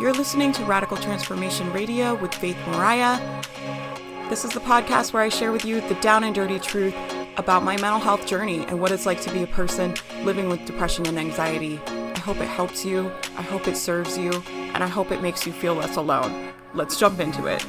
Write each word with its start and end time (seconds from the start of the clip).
You're 0.00 0.14
listening 0.14 0.52
to 0.52 0.64
Radical 0.64 0.96
Transformation 0.96 1.70
Radio 1.74 2.14
with 2.14 2.34
Faith 2.34 2.56
Mariah. 2.68 3.20
This 4.30 4.46
is 4.46 4.50
the 4.50 4.60
podcast 4.60 5.12
where 5.12 5.22
I 5.22 5.28
share 5.28 5.52
with 5.52 5.66
you 5.66 5.82
the 5.82 5.94
down 5.96 6.24
and 6.24 6.34
dirty 6.34 6.58
truth 6.58 6.94
about 7.36 7.64
my 7.64 7.76
mental 7.76 8.00
health 8.00 8.24
journey 8.24 8.64
and 8.68 8.80
what 8.80 8.92
it's 8.92 9.04
like 9.04 9.20
to 9.20 9.30
be 9.30 9.42
a 9.42 9.46
person 9.46 9.94
living 10.22 10.48
with 10.48 10.64
depression 10.64 11.04
and 11.06 11.18
anxiety. 11.18 11.78
I 11.86 12.18
hope 12.18 12.38
it 12.38 12.48
helps 12.48 12.82
you, 12.82 13.12
I 13.36 13.42
hope 13.42 13.68
it 13.68 13.76
serves 13.76 14.16
you, 14.16 14.32
and 14.72 14.82
I 14.82 14.86
hope 14.86 15.12
it 15.12 15.20
makes 15.20 15.46
you 15.46 15.52
feel 15.52 15.74
less 15.74 15.96
alone. 15.96 16.50
Let's 16.72 16.98
jump 16.98 17.20
into 17.20 17.44
it. 17.44 17.62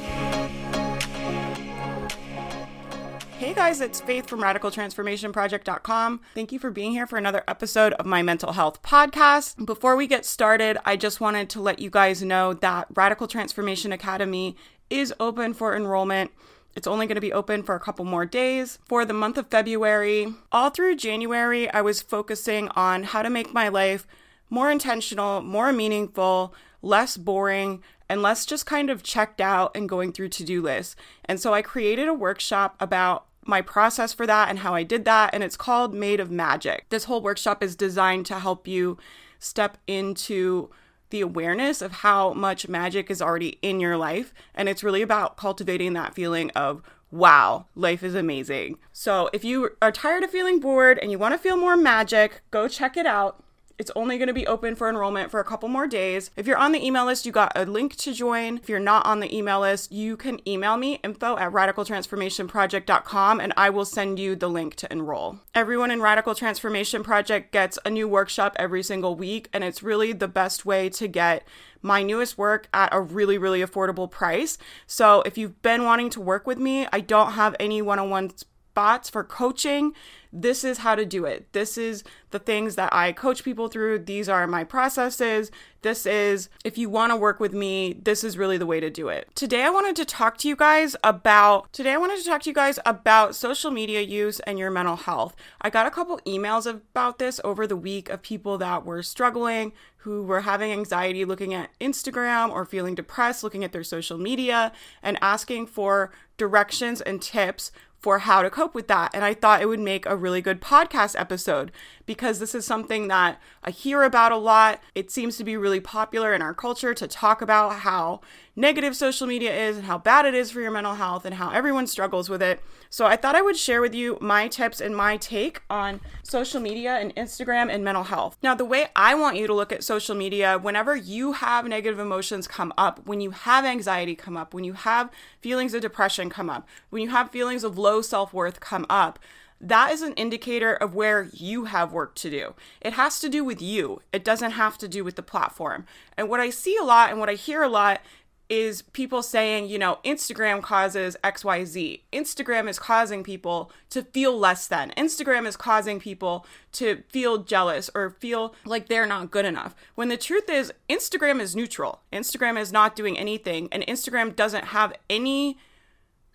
Hey 3.52 3.56
guys, 3.56 3.82
it's 3.82 4.00
Faith 4.00 4.30
from 4.30 4.40
RadicalTransformationProject.com. 4.40 6.22
Thank 6.34 6.52
you 6.52 6.58
for 6.58 6.70
being 6.70 6.92
here 6.92 7.06
for 7.06 7.18
another 7.18 7.44
episode 7.46 7.92
of 7.92 8.06
my 8.06 8.22
mental 8.22 8.54
health 8.54 8.80
podcast. 8.82 9.66
Before 9.66 9.94
we 9.94 10.06
get 10.06 10.24
started, 10.24 10.78
I 10.86 10.96
just 10.96 11.20
wanted 11.20 11.50
to 11.50 11.60
let 11.60 11.78
you 11.78 11.90
guys 11.90 12.22
know 12.22 12.54
that 12.54 12.86
Radical 12.94 13.28
Transformation 13.28 13.92
Academy 13.92 14.56
is 14.88 15.12
open 15.20 15.52
for 15.52 15.76
enrollment. 15.76 16.30
It's 16.74 16.86
only 16.86 17.06
going 17.06 17.16
to 17.16 17.20
be 17.20 17.34
open 17.34 17.62
for 17.62 17.74
a 17.74 17.80
couple 17.80 18.06
more 18.06 18.24
days 18.24 18.78
for 18.86 19.04
the 19.04 19.12
month 19.12 19.36
of 19.36 19.48
February. 19.48 20.32
All 20.50 20.70
through 20.70 20.96
January, 20.96 21.70
I 21.72 21.82
was 21.82 22.00
focusing 22.00 22.70
on 22.70 23.02
how 23.02 23.20
to 23.20 23.28
make 23.28 23.52
my 23.52 23.68
life 23.68 24.06
more 24.48 24.70
intentional, 24.70 25.42
more 25.42 25.74
meaningful, 25.74 26.54
less 26.80 27.18
boring, 27.18 27.82
and 28.08 28.22
less 28.22 28.46
just 28.46 28.64
kind 28.64 28.88
of 28.88 29.02
checked 29.02 29.42
out 29.42 29.76
and 29.76 29.90
going 29.90 30.10
through 30.10 30.30
to 30.30 30.42
do 30.42 30.62
lists. 30.62 30.96
And 31.26 31.38
so 31.38 31.52
I 31.52 31.60
created 31.60 32.08
a 32.08 32.14
workshop 32.14 32.76
about 32.80 33.26
my 33.44 33.60
process 33.60 34.12
for 34.12 34.26
that 34.26 34.48
and 34.48 34.60
how 34.60 34.74
I 34.74 34.82
did 34.82 35.04
that. 35.04 35.34
And 35.34 35.42
it's 35.42 35.56
called 35.56 35.94
Made 35.94 36.20
of 36.20 36.30
Magic. 36.30 36.86
This 36.88 37.04
whole 37.04 37.22
workshop 37.22 37.62
is 37.62 37.76
designed 37.76 38.26
to 38.26 38.38
help 38.38 38.68
you 38.68 38.98
step 39.38 39.78
into 39.86 40.70
the 41.10 41.20
awareness 41.20 41.82
of 41.82 41.92
how 41.92 42.32
much 42.32 42.68
magic 42.68 43.10
is 43.10 43.20
already 43.20 43.58
in 43.60 43.80
your 43.80 43.96
life. 43.96 44.32
And 44.54 44.68
it's 44.68 44.84
really 44.84 45.02
about 45.02 45.36
cultivating 45.36 45.92
that 45.92 46.14
feeling 46.14 46.50
of, 46.50 46.82
wow, 47.10 47.66
life 47.74 48.02
is 48.02 48.14
amazing. 48.14 48.78
So 48.92 49.28
if 49.32 49.44
you 49.44 49.70
are 49.82 49.92
tired 49.92 50.22
of 50.22 50.30
feeling 50.30 50.58
bored 50.58 50.98
and 50.98 51.10
you 51.10 51.18
want 51.18 51.34
to 51.34 51.38
feel 51.38 51.56
more 51.56 51.76
magic, 51.76 52.40
go 52.50 52.66
check 52.66 52.96
it 52.96 53.06
out. 53.06 53.42
It's 53.78 53.90
only 53.96 54.18
going 54.18 54.28
to 54.28 54.34
be 54.34 54.46
open 54.46 54.74
for 54.74 54.88
enrollment 54.88 55.30
for 55.30 55.40
a 55.40 55.44
couple 55.44 55.68
more 55.68 55.86
days. 55.86 56.30
If 56.36 56.46
you're 56.46 56.56
on 56.56 56.72
the 56.72 56.84
email 56.84 57.06
list, 57.06 57.26
you 57.26 57.32
got 57.32 57.52
a 57.56 57.64
link 57.64 57.96
to 57.96 58.12
join. 58.12 58.58
If 58.58 58.68
you're 58.68 58.78
not 58.78 59.06
on 59.06 59.20
the 59.20 59.34
email 59.34 59.60
list, 59.60 59.92
you 59.92 60.16
can 60.16 60.46
email 60.48 60.76
me 60.76 61.00
info 61.02 61.36
at 61.36 61.52
radicaltransformationproject.com 61.52 63.40
and 63.40 63.52
I 63.56 63.70
will 63.70 63.84
send 63.84 64.18
you 64.18 64.36
the 64.36 64.48
link 64.48 64.74
to 64.76 64.92
enroll. 64.92 65.40
Everyone 65.54 65.90
in 65.90 66.00
Radical 66.00 66.34
Transformation 66.34 67.02
Project 67.02 67.52
gets 67.52 67.78
a 67.84 67.90
new 67.90 68.08
workshop 68.08 68.56
every 68.58 68.82
single 68.82 69.14
week, 69.14 69.48
and 69.52 69.64
it's 69.64 69.82
really 69.82 70.12
the 70.12 70.28
best 70.28 70.64
way 70.64 70.88
to 70.90 71.08
get 71.08 71.46
my 71.82 72.02
newest 72.02 72.38
work 72.38 72.68
at 72.72 72.88
a 72.92 73.00
really, 73.00 73.38
really 73.38 73.60
affordable 73.60 74.10
price. 74.10 74.58
So 74.86 75.22
if 75.22 75.36
you've 75.36 75.60
been 75.62 75.84
wanting 75.84 76.10
to 76.10 76.20
work 76.20 76.46
with 76.46 76.58
me, 76.58 76.86
I 76.92 77.00
don't 77.00 77.32
have 77.32 77.56
any 77.58 77.82
one 77.82 77.98
on 77.98 78.10
one 78.10 78.30
spots 78.72 79.10
for 79.10 79.22
coaching 79.24 79.92
this 80.32 80.64
is 80.64 80.78
how 80.78 80.94
to 80.94 81.04
do 81.04 81.24
it. 81.26 81.52
This 81.52 81.76
is 81.76 82.04
the 82.30 82.38
things 82.38 82.74
that 82.76 82.92
I 82.92 83.12
coach 83.12 83.44
people 83.44 83.68
through. 83.68 84.00
These 84.00 84.28
are 84.28 84.46
my 84.46 84.64
processes. 84.64 85.50
This 85.82 86.06
is, 86.06 86.48
if 86.64 86.78
you 86.78 86.88
want 86.88 87.10
to 87.10 87.16
work 87.16 87.38
with 87.38 87.52
me, 87.52 87.92
this 88.02 88.24
is 88.24 88.38
really 88.38 88.56
the 88.56 88.66
way 88.66 88.80
to 88.80 88.88
do 88.88 89.08
it. 89.08 89.28
Today, 89.34 89.62
I 89.64 89.70
wanted 89.70 89.96
to 89.96 90.04
talk 90.04 90.38
to 90.38 90.48
you 90.48 90.56
guys 90.56 90.96
about, 91.04 91.70
today, 91.72 91.92
I 91.92 91.98
wanted 91.98 92.18
to 92.18 92.24
talk 92.24 92.42
to 92.42 92.50
you 92.50 92.54
guys 92.54 92.78
about 92.86 93.34
social 93.34 93.70
media 93.70 94.00
use 94.00 94.40
and 94.40 94.58
your 94.58 94.70
mental 94.70 94.96
health. 94.96 95.36
I 95.60 95.70
got 95.70 95.86
a 95.86 95.90
couple 95.90 96.18
emails 96.26 96.66
about 96.66 97.18
this 97.18 97.40
over 97.44 97.66
the 97.66 97.76
week 97.76 98.08
of 98.08 98.22
people 98.22 98.56
that 98.58 98.86
were 98.86 99.02
struggling, 99.02 99.72
who 99.98 100.24
were 100.24 100.40
having 100.40 100.72
anxiety 100.72 101.24
looking 101.24 101.54
at 101.54 101.70
Instagram 101.80 102.50
or 102.50 102.64
feeling 102.64 102.94
depressed 102.94 103.44
looking 103.44 103.62
at 103.62 103.72
their 103.72 103.84
social 103.84 104.18
media 104.18 104.72
and 105.00 105.16
asking 105.22 105.66
for 105.66 106.10
directions 106.36 107.00
and 107.00 107.22
tips 107.22 107.70
for 108.02 108.18
how 108.20 108.42
to 108.42 108.50
cope 108.50 108.74
with 108.74 108.88
that. 108.88 109.10
And 109.14 109.24
I 109.24 109.32
thought 109.32 109.62
it 109.62 109.68
would 109.68 109.80
make 109.80 110.04
a 110.04 110.16
really 110.16 110.42
good 110.42 110.60
podcast 110.60 111.18
episode 111.18 111.70
because 112.12 112.38
this 112.38 112.54
is 112.54 112.66
something 112.66 113.08
that 113.08 113.40
I 113.64 113.70
hear 113.70 114.02
about 114.02 114.32
a 114.32 114.36
lot. 114.36 114.82
It 114.94 115.10
seems 115.10 115.38
to 115.38 115.44
be 115.44 115.56
really 115.56 115.80
popular 115.80 116.34
in 116.34 116.42
our 116.42 116.52
culture 116.52 116.92
to 116.92 117.08
talk 117.08 117.40
about 117.40 117.76
how 117.76 118.20
negative 118.54 118.94
social 118.94 119.26
media 119.26 119.50
is 119.50 119.78
and 119.78 119.86
how 119.86 119.96
bad 119.96 120.26
it 120.26 120.34
is 120.34 120.50
for 120.50 120.60
your 120.60 120.70
mental 120.70 120.96
health 120.96 121.24
and 121.24 121.36
how 121.36 121.48
everyone 121.52 121.86
struggles 121.86 122.28
with 122.28 122.42
it. 122.42 122.62
So 122.90 123.06
I 123.06 123.16
thought 123.16 123.34
I 123.34 123.40
would 123.40 123.56
share 123.56 123.80
with 123.80 123.94
you 123.94 124.18
my 124.20 124.46
tips 124.46 124.78
and 124.78 124.94
my 124.94 125.16
take 125.16 125.62
on 125.70 126.02
social 126.22 126.60
media 126.60 126.98
and 126.98 127.16
Instagram 127.16 127.72
and 127.72 127.82
mental 127.82 128.04
health. 128.04 128.36
Now, 128.42 128.54
the 128.54 128.66
way 128.66 128.88
I 128.94 129.14
want 129.14 129.38
you 129.38 129.46
to 129.46 129.54
look 129.54 129.72
at 129.72 129.82
social 129.82 130.14
media, 130.14 130.58
whenever 130.58 130.94
you 130.94 131.32
have 131.32 131.66
negative 131.66 131.98
emotions 131.98 132.46
come 132.46 132.74
up, 132.76 133.06
when 133.06 133.22
you 133.22 133.30
have 133.30 133.64
anxiety 133.64 134.14
come 134.14 134.36
up, 134.36 134.52
when 134.52 134.64
you 134.64 134.74
have 134.74 135.08
feelings 135.40 135.72
of 135.72 135.80
depression 135.80 136.28
come 136.28 136.50
up, 136.50 136.68
when 136.90 137.02
you 137.02 137.08
have 137.08 137.30
feelings 137.30 137.64
of 137.64 137.78
low 137.78 138.02
self 138.02 138.34
worth 138.34 138.60
come 138.60 138.84
up, 138.90 139.18
that 139.62 139.92
is 139.92 140.02
an 140.02 140.12
indicator 140.14 140.74
of 140.74 140.94
where 140.94 141.28
you 141.32 141.66
have 141.66 141.92
work 141.92 142.14
to 142.16 142.30
do. 142.30 142.54
It 142.80 142.94
has 142.94 143.20
to 143.20 143.28
do 143.28 143.44
with 143.44 143.62
you, 143.62 144.02
it 144.12 144.24
doesn't 144.24 144.52
have 144.52 144.76
to 144.78 144.88
do 144.88 145.04
with 145.04 145.16
the 145.16 145.22
platform. 145.22 145.86
And 146.16 146.28
what 146.28 146.40
I 146.40 146.50
see 146.50 146.76
a 146.76 146.84
lot 146.84 147.10
and 147.10 147.20
what 147.20 147.30
I 147.30 147.34
hear 147.34 147.62
a 147.62 147.68
lot 147.68 148.00
is 148.48 148.82
people 148.82 149.22
saying, 149.22 149.66
you 149.68 149.78
know, 149.78 149.98
Instagram 150.04 150.60
causes 150.60 151.16
XYZ. 151.24 152.00
Instagram 152.12 152.68
is 152.68 152.78
causing 152.78 153.24
people 153.24 153.72
to 153.88 154.02
feel 154.02 154.36
less 154.36 154.66
than. 154.66 154.90
Instagram 154.90 155.46
is 155.46 155.56
causing 155.56 155.98
people 155.98 156.44
to 156.72 157.02
feel 157.08 157.38
jealous 157.38 157.88
or 157.94 158.10
feel 158.10 158.54
like 158.66 158.88
they're 158.88 159.06
not 159.06 159.30
good 159.30 159.46
enough. 159.46 159.74
When 159.94 160.08
the 160.08 160.18
truth 160.18 160.50
is, 160.50 160.70
Instagram 160.90 161.40
is 161.40 161.56
neutral. 161.56 162.02
Instagram 162.12 162.60
is 162.60 162.72
not 162.72 162.94
doing 162.94 163.18
anything, 163.18 163.70
and 163.72 163.86
Instagram 163.86 164.36
doesn't 164.36 164.66
have 164.66 164.92
any 165.08 165.56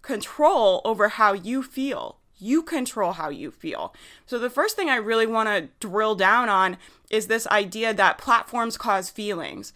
control 0.02 0.82
over 0.86 1.10
how 1.10 1.34
you 1.34 1.62
feel. 1.62 2.18
You 2.40 2.62
control 2.62 3.14
how 3.14 3.30
you 3.30 3.52
feel. 3.52 3.94
So, 4.26 4.38
the 4.38 4.50
first 4.50 4.76
thing 4.76 4.90
I 4.90 4.98
really 4.98 5.28
want 5.28 5.50
to 5.50 5.70
drill 5.86 6.16
down 6.16 6.50
on 6.50 6.78
is 7.10 7.28
this 7.28 7.48
idea 7.48 7.94
that 7.94 8.18
platforms 8.18 8.78
cause 8.78 9.10
feelings. 9.10 9.74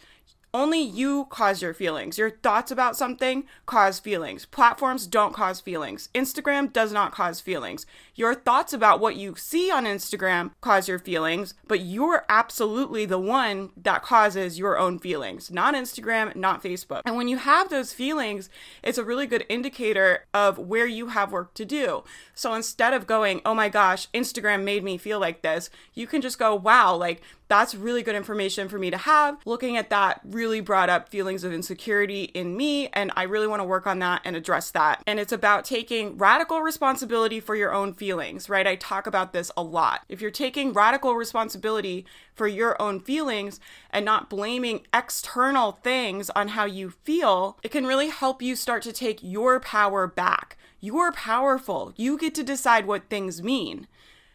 Only 0.53 0.81
you 0.81 1.27
cause 1.29 1.61
your 1.61 1.73
feelings. 1.73 2.17
Your 2.17 2.29
thoughts 2.29 2.71
about 2.71 2.97
something 2.97 3.45
cause 3.65 3.99
feelings. 3.99 4.45
Platforms 4.45 5.07
don't 5.07 5.33
cause 5.33 5.61
feelings. 5.61 6.09
Instagram 6.13 6.73
does 6.73 6.91
not 6.91 7.13
cause 7.13 7.39
feelings. 7.39 7.85
Your 8.15 8.35
thoughts 8.35 8.73
about 8.73 8.99
what 8.99 9.15
you 9.15 9.35
see 9.37 9.71
on 9.71 9.85
Instagram 9.85 10.51
cause 10.59 10.89
your 10.89 10.99
feelings, 10.99 11.53
but 11.67 11.79
you're 11.79 12.25
absolutely 12.27 13.05
the 13.05 13.17
one 13.17 13.69
that 13.77 14.03
causes 14.03 14.59
your 14.59 14.77
own 14.77 14.99
feelings, 14.99 15.49
not 15.49 15.73
Instagram, 15.73 16.35
not 16.35 16.61
Facebook. 16.61 17.01
And 17.05 17.15
when 17.15 17.29
you 17.29 17.37
have 17.37 17.69
those 17.69 17.93
feelings, 17.93 18.49
it's 18.83 18.97
a 18.97 19.05
really 19.05 19.27
good 19.27 19.45
indicator 19.47 20.25
of 20.33 20.57
where 20.57 20.85
you 20.85 21.07
have 21.07 21.31
work 21.31 21.53
to 21.53 21.65
do. 21.65 22.03
So 22.33 22.53
instead 22.53 22.93
of 22.93 23.07
going, 23.07 23.39
oh 23.45 23.53
my 23.53 23.69
gosh, 23.69 24.09
Instagram 24.13 24.63
made 24.63 24.83
me 24.83 24.97
feel 24.97 25.19
like 25.19 25.43
this, 25.43 25.69
you 25.93 26.07
can 26.07 26.21
just 26.21 26.37
go, 26.37 26.53
wow, 26.53 26.93
like 26.93 27.21
that's 27.51 27.75
really 27.75 28.01
good 28.01 28.15
information 28.15 28.69
for 28.69 28.79
me 28.79 28.89
to 28.89 28.97
have. 28.97 29.37
Looking 29.45 29.75
at 29.75 29.89
that 29.89 30.21
really 30.23 30.61
brought 30.61 30.89
up 30.89 31.09
feelings 31.09 31.43
of 31.43 31.51
insecurity 31.51 32.23
in 32.33 32.55
me, 32.55 32.87
and 32.93 33.11
I 33.17 33.23
really 33.23 33.45
want 33.45 33.59
to 33.59 33.65
work 33.65 33.85
on 33.85 33.99
that 33.99 34.21
and 34.23 34.37
address 34.37 34.71
that. 34.71 35.03
And 35.05 35.19
it's 35.19 35.33
about 35.33 35.65
taking 35.65 36.17
radical 36.17 36.61
responsibility 36.61 37.41
for 37.41 37.53
your 37.57 37.73
own 37.73 37.93
feelings, 37.93 38.47
right? 38.47 38.65
I 38.65 38.75
talk 38.75 39.05
about 39.05 39.33
this 39.33 39.51
a 39.57 39.63
lot. 39.63 40.03
If 40.07 40.21
you're 40.21 40.31
taking 40.31 40.71
radical 40.71 41.15
responsibility 41.15 42.05
for 42.33 42.47
your 42.47 42.81
own 42.81 43.01
feelings 43.01 43.59
and 43.89 44.05
not 44.05 44.29
blaming 44.29 44.85
external 44.93 45.73
things 45.83 46.29
on 46.29 46.49
how 46.49 46.63
you 46.63 46.91
feel, 47.03 47.57
it 47.63 47.71
can 47.71 47.85
really 47.85 48.07
help 48.07 48.41
you 48.41 48.55
start 48.55 48.81
to 48.83 48.93
take 48.93 49.19
your 49.21 49.59
power 49.59 50.07
back. 50.07 50.57
You're 50.79 51.11
powerful. 51.11 51.91
You 51.97 52.17
get 52.17 52.33
to 52.35 52.43
decide 52.43 52.87
what 52.87 53.09
things 53.09 53.43
mean. 53.43 53.87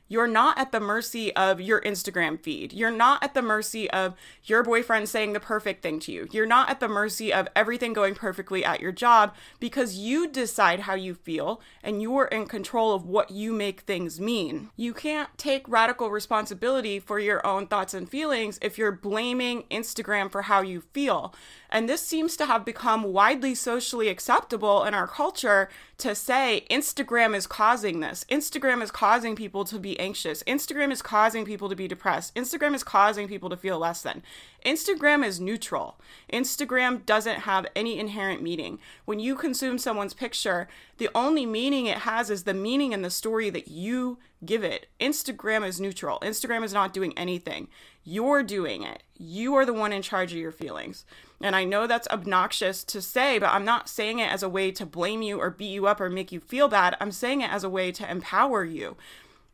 You're 0.08 0.26
not 0.26 0.58
at 0.58 0.72
the 0.72 0.80
mercy 0.80 1.34
of 1.34 1.60
your 1.60 1.80
Instagram 1.80 2.40
feed. 2.40 2.72
You're 2.72 2.90
not 2.90 3.22
at 3.22 3.34
the 3.34 3.42
mercy 3.42 3.90
of 3.90 4.14
your 4.44 4.62
boyfriend 4.62 5.08
saying 5.08 5.32
the 5.32 5.40
perfect 5.40 5.82
thing 5.82 5.98
to 6.00 6.12
you. 6.12 6.28
You're 6.30 6.46
not 6.46 6.70
at 6.70 6.80
the 6.80 6.88
mercy 6.88 7.32
of 7.32 7.48
everything 7.56 7.92
going 7.92 8.14
perfectly 8.14 8.64
at 8.64 8.80
your 8.80 8.92
job 8.92 9.34
because 9.58 9.96
you 9.96 10.28
decide 10.28 10.80
how 10.80 10.94
you 10.94 11.14
feel 11.14 11.60
and 11.82 12.00
you're 12.00 12.26
in 12.26 12.46
control 12.46 12.94
of 12.94 13.04
what 13.04 13.30
you 13.30 13.52
make 13.52 13.80
things 13.80 14.20
mean. 14.20 14.70
You 14.76 14.94
can't 14.94 15.36
take 15.36 15.68
radical 15.68 16.10
responsibility 16.10 17.00
for 17.00 17.18
your 17.18 17.44
own 17.46 17.66
thoughts 17.66 17.94
and 17.94 18.08
feelings 18.08 18.58
if 18.62 18.78
you're 18.78 18.92
blaming 18.92 19.64
Instagram 19.70 20.30
for 20.30 20.42
how 20.42 20.62
you 20.62 20.82
feel. 20.92 21.34
And 21.70 21.88
this 21.88 22.00
seems 22.02 22.36
to 22.36 22.46
have 22.46 22.64
become 22.64 23.02
widely 23.04 23.54
socially 23.54 24.08
acceptable 24.08 24.84
in 24.84 24.94
our 24.94 25.06
culture 25.06 25.68
to 25.98 26.14
say 26.14 26.66
Instagram 26.70 27.34
is 27.34 27.46
causing 27.46 28.00
this. 28.00 28.24
Instagram 28.30 28.82
is 28.82 28.90
causing 28.90 29.34
people 29.34 29.64
to 29.64 29.78
be 29.78 29.98
anxious. 29.98 30.42
Instagram 30.44 30.92
is 30.92 31.02
causing 31.02 31.44
people 31.44 31.68
to 31.68 31.76
be 31.76 31.88
depressed. 31.88 32.34
Instagram 32.34 32.74
is 32.74 32.84
causing 32.84 33.28
people 33.28 33.48
to 33.48 33.56
feel 33.56 33.78
less 33.78 34.02
than. 34.02 34.22
Instagram 34.64 35.24
is 35.24 35.40
neutral. 35.40 35.98
Instagram 36.32 37.06
doesn't 37.06 37.40
have 37.40 37.66
any 37.74 37.98
inherent 37.98 38.42
meaning. 38.42 38.78
When 39.04 39.18
you 39.18 39.36
consume 39.36 39.78
someone's 39.78 40.14
picture, 40.14 40.68
the 40.98 41.08
only 41.14 41.46
meaning 41.46 41.86
it 41.86 41.98
has 41.98 42.30
is 42.30 42.44
the 42.44 42.54
meaning 42.54 42.92
and 42.92 43.04
the 43.04 43.10
story 43.10 43.48
that 43.50 43.68
you 43.68 44.18
give 44.44 44.64
it. 44.64 44.86
Instagram 45.00 45.66
is 45.66 45.80
neutral. 45.80 46.18
Instagram 46.20 46.62
is 46.62 46.72
not 46.72 46.92
doing 46.92 47.16
anything. 47.16 47.68
You're 48.04 48.42
doing 48.42 48.82
it. 48.82 49.02
You 49.18 49.54
are 49.54 49.64
the 49.64 49.72
one 49.72 49.92
in 49.92 50.02
charge 50.02 50.32
of 50.32 50.38
your 50.38 50.52
feelings. 50.52 51.04
And 51.40 51.54
I 51.54 51.64
know 51.64 51.86
that's 51.86 52.08
obnoxious 52.08 52.82
to 52.84 53.02
say, 53.02 53.38
but 53.38 53.50
I'm 53.50 53.64
not 53.64 53.88
saying 53.88 54.18
it 54.18 54.30
as 54.30 54.42
a 54.42 54.48
way 54.48 54.70
to 54.72 54.86
blame 54.86 55.22
you 55.22 55.38
or 55.40 55.50
beat 55.50 55.72
you 55.72 55.86
up 55.86 56.00
or 56.00 56.08
make 56.08 56.32
you 56.32 56.40
feel 56.40 56.68
bad. 56.68 56.96
I'm 57.00 57.12
saying 57.12 57.42
it 57.42 57.52
as 57.52 57.62
a 57.62 57.70
way 57.70 57.92
to 57.92 58.10
empower 58.10 58.64
you 58.64 58.96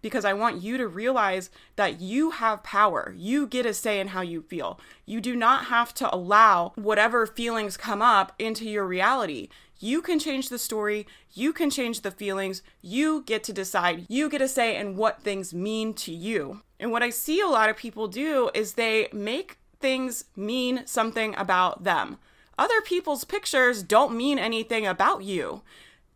because 0.02 0.24
I 0.24 0.32
want 0.32 0.62
you 0.62 0.76
to 0.76 0.86
realize 0.86 1.48
that 1.76 2.00
you 2.00 2.32
have 2.32 2.62
power. 2.62 3.14
You 3.16 3.46
get 3.46 3.64
a 3.64 3.72
say 3.72 4.00
in 4.00 4.08
how 4.08 4.20
you 4.20 4.42
feel. 4.42 4.78
You 5.06 5.20
do 5.20 5.34
not 5.34 5.66
have 5.66 5.94
to 5.94 6.14
allow 6.14 6.72
whatever 6.74 7.26
feelings 7.26 7.76
come 7.76 8.02
up 8.02 8.32
into 8.38 8.68
your 8.68 8.86
reality. 8.86 9.48
You 9.78 10.02
can 10.02 10.18
change 10.18 10.48
the 10.48 10.58
story, 10.58 11.06
you 11.32 11.52
can 11.52 11.68
change 11.68 12.02
the 12.02 12.12
feelings, 12.12 12.62
you 12.82 13.22
get 13.26 13.42
to 13.44 13.52
decide. 13.52 14.06
You 14.08 14.28
get 14.28 14.42
a 14.42 14.46
say 14.46 14.76
in 14.76 14.96
what 14.96 15.22
things 15.22 15.52
mean 15.54 15.94
to 15.94 16.12
you. 16.12 16.60
And 16.78 16.92
what 16.92 17.02
I 17.02 17.10
see 17.10 17.40
a 17.40 17.48
lot 17.48 17.68
of 17.68 17.76
people 17.76 18.06
do 18.06 18.50
is 18.54 18.74
they 18.74 19.08
make 19.12 19.58
things 19.82 20.24
mean 20.36 20.86
something 20.86 21.34
about 21.36 21.84
them. 21.84 22.18
Other 22.58 22.80
people's 22.80 23.24
pictures 23.24 23.82
don't 23.82 24.16
mean 24.16 24.38
anything 24.38 24.86
about 24.86 25.24
you. 25.24 25.62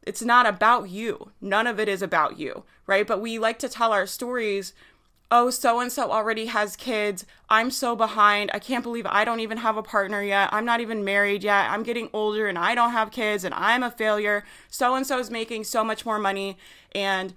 It's 0.02 0.22
not 0.22 0.46
about 0.46 0.88
you. 0.88 1.32
None 1.40 1.66
of 1.66 1.80
it 1.80 1.88
is 1.88 2.00
about 2.00 2.38
you, 2.38 2.62
right? 2.86 3.06
But 3.06 3.20
we 3.20 3.38
like 3.38 3.58
to 3.58 3.68
tell 3.68 3.92
our 3.92 4.06
stories. 4.06 4.72
Oh, 5.28 5.50
so 5.50 5.80
and 5.80 5.90
so 5.90 6.12
already 6.12 6.46
has 6.46 6.76
kids. 6.76 7.26
I'm 7.50 7.72
so 7.72 7.96
behind. 7.96 8.50
I 8.54 8.60
can't 8.60 8.84
believe 8.84 9.06
I 9.06 9.24
don't 9.24 9.40
even 9.40 9.58
have 9.58 9.76
a 9.76 9.82
partner 9.82 10.22
yet. 10.22 10.50
I'm 10.52 10.64
not 10.64 10.80
even 10.80 11.04
married 11.04 11.42
yet. 11.42 11.68
I'm 11.68 11.82
getting 11.82 12.08
older 12.12 12.46
and 12.46 12.56
I 12.56 12.76
don't 12.76 12.92
have 12.92 13.10
kids 13.10 13.42
and 13.42 13.52
I'm 13.52 13.82
a 13.82 13.90
failure. 13.90 14.44
So 14.70 14.94
and 14.94 15.04
so 15.04 15.18
is 15.18 15.30
making 15.30 15.64
so 15.64 15.82
much 15.82 16.06
more 16.06 16.20
money 16.20 16.56
and 16.94 17.34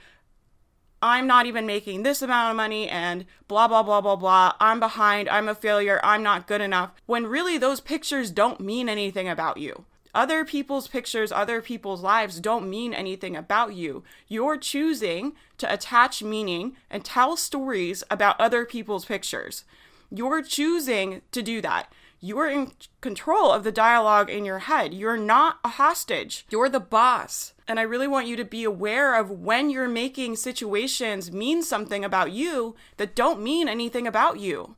I'm 1.01 1.27
not 1.27 1.45
even 1.45 1.65
making 1.65 2.03
this 2.03 2.21
amount 2.21 2.51
of 2.51 2.57
money 2.57 2.89
and 2.89 3.25
blah, 3.47 3.67
blah, 3.67 3.83
blah, 3.83 4.01
blah, 4.01 4.15
blah. 4.15 4.53
I'm 4.59 4.79
behind. 4.79 5.29
I'm 5.29 5.47
a 5.47 5.55
failure. 5.55 5.99
I'm 6.03 6.23
not 6.23 6.47
good 6.47 6.61
enough. 6.61 6.91
When 7.05 7.27
really 7.27 7.57
those 7.57 7.79
pictures 7.79 8.31
don't 8.31 8.59
mean 8.59 8.89
anything 8.89 9.29
about 9.29 9.57
you. 9.57 9.85
Other 10.13 10.43
people's 10.43 10.87
pictures, 10.87 11.31
other 11.31 11.61
people's 11.61 12.01
lives 12.01 12.39
don't 12.39 12.69
mean 12.69 12.93
anything 12.93 13.35
about 13.35 13.75
you. 13.75 14.03
You're 14.27 14.57
choosing 14.57 15.33
to 15.59 15.71
attach 15.71 16.23
meaning 16.23 16.75
and 16.89 17.05
tell 17.05 17.37
stories 17.37 18.03
about 18.09 18.39
other 18.41 18.65
people's 18.65 19.05
pictures. 19.05 19.65
You're 20.11 20.41
choosing 20.41 21.21
to 21.31 21.43
do 21.43 21.61
that. 21.61 21.93
You're 22.21 22.49
in 22.49 22.71
control 22.99 23.51
of 23.51 23.63
the 23.63 23.71
dialogue 23.71 24.29
in 24.29 24.43
your 24.43 24.59
head. 24.59 24.93
You're 24.93 25.17
not 25.17 25.59
a 25.63 25.69
hostage. 25.69 26.45
You're 26.49 26.69
the 26.69 26.79
boss. 26.79 27.53
And 27.67 27.79
I 27.79 27.83
really 27.83 28.07
want 28.07 28.27
you 28.27 28.35
to 28.35 28.43
be 28.43 28.63
aware 28.63 29.15
of 29.15 29.31
when 29.31 29.69
you're 29.69 29.87
making 29.87 30.35
situations 30.35 31.31
mean 31.31 31.63
something 31.63 32.03
about 32.03 32.31
you 32.31 32.75
that 32.97 33.15
don't 33.15 33.41
mean 33.41 33.69
anything 33.69 34.05
about 34.05 34.39
you. 34.39 34.75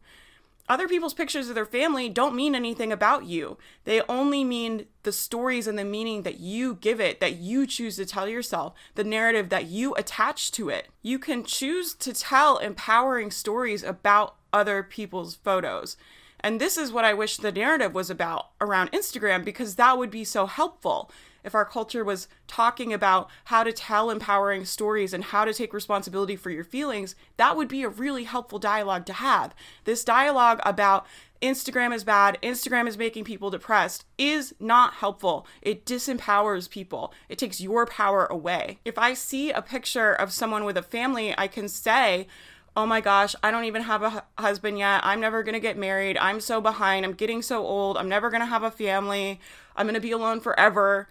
Other 0.69 0.87
people's 0.87 1.13
pictures 1.13 1.49
of 1.49 1.55
their 1.55 1.65
family 1.65 2.07
don't 2.07 2.35
mean 2.35 2.55
anything 2.55 2.93
about 2.93 3.25
you. 3.25 3.57
They 3.83 4.01
only 4.07 4.43
mean 4.43 4.85
the 5.03 5.11
stories 5.11 5.67
and 5.67 5.77
the 5.77 5.83
meaning 5.83 6.21
that 6.21 6.39
you 6.39 6.75
give 6.75 7.01
it, 7.01 7.19
that 7.19 7.37
you 7.37 7.67
choose 7.67 7.97
to 7.97 8.05
tell 8.05 8.27
yourself, 8.27 8.73
the 8.95 9.03
narrative 9.03 9.49
that 9.49 9.65
you 9.65 9.93
attach 9.95 10.51
to 10.53 10.69
it. 10.69 10.87
You 11.01 11.19
can 11.19 11.43
choose 11.43 11.93
to 11.95 12.13
tell 12.13 12.57
empowering 12.57 13.31
stories 13.31 13.83
about 13.83 14.35
other 14.53 14.81
people's 14.83 15.35
photos. 15.35 15.97
And 16.41 16.59
this 16.59 16.77
is 16.77 16.91
what 16.91 17.05
I 17.05 17.13
wish 17.13 17.37
the 17.37 17.51
narrative 17.51 17.93
was 17.93 18.09
about 18.09 18.49
around 18.59 18.91
Instagram 18.91 19.45
because 19.45 19.75
that 19.75 19.97
would 19.97 20.11
be 20.11 20.23
so 20.23 20.45
helpful 20.45 21.11
if 21.43 21.55
our 21.55 21.65
culture 21.65 22.03
was 22.03 22.27
talking 22.47 22.93
about 22.93 23.29
how 23.45 23.63
to 23.63 23.71
tell 23.71 24.09
empowering 24.09 24.65
stories 24.65 25.13
and 25.13 25.23
how 25.25 25.45
to 25.45 25.53
take 25.53 25.73
responsibility 25.73 26.35
for 26.35 26.49
your 26.49 26.63
feelings, 26.63 27.15
that 27.37 27.55
would 27.55 27.67
be 27.67 27.83
a 27.83 27.89
really 27.89 28.25
helpful 28.25 28.59
dialogue 28.59 29.05
to 29.07 29.13
have. 29.13 29.55
This 29.85 30.03
dialogue 30.03 30.59
about 30.63 31.05
Instagram 31.41 31.93
is 31.93 32.03
bad, 32.03 32.37
Instagram 32.43 32.87
is 32.87 32.99
making 32.99 33.23
people 33.23 33.49
depressed 33.49 34.05
is 34.17 34.53
not 34.59 34.93
helpful. 34.95 35.47
It 35.61 35.85
disempowers 35.85 36.69
people. 36.69 37.13
It 37.29 37.39
takes 37.39 37.59
your 37.59 37.87
power 37.87 38.27
away. 38.27 38.77
If 38.85 38.99
I 38.99 39.15
see 39.15 39.49
a 39.49 39.61
picture 39.61 40.13
of 40.13 40.31
someone 40.31 40.65
with 40.65 40.77
a 40.77 40.83
family, 40.83 41.33
I 41.35 41.47
can 41.47 41.67
say, 41.67 42.27
oh 42.75 42.85
my 42.85 43.01
gosh, 43.01 43.35
I 43.43 43.51
don't 43.51 43.65
even 43.65 43.83
have 43.83 44.01
a 44.01 44.23
husband 44.37 44.79
yet. 44.79 45.01
I'm 45.03 45.19
never 45.19 45.43
going 45.43 45.53
to 45.53 45.59
get 45.59 45.77
married. 45.77 46.17
I'm 46.17 46.39
so 46.39 46.61
behind. 46.61 47.05
I'm 47.05 47.13
getting 47.13 47.41
so 47.41 47.65
old. 47.65 47.97
I'm 47.97 48.09
never 48.09 48.29
going 48.29 48.41
to 48.41 48.47
have 48.47 48.63
a 48.63 48.71
family. 48.71 49.39
I'm 49.75 49.85
going 49.85 49.95
to 49.95 50.01
be 50.01 50.11
alone 50.11 50.39
forever. 50.39 51.09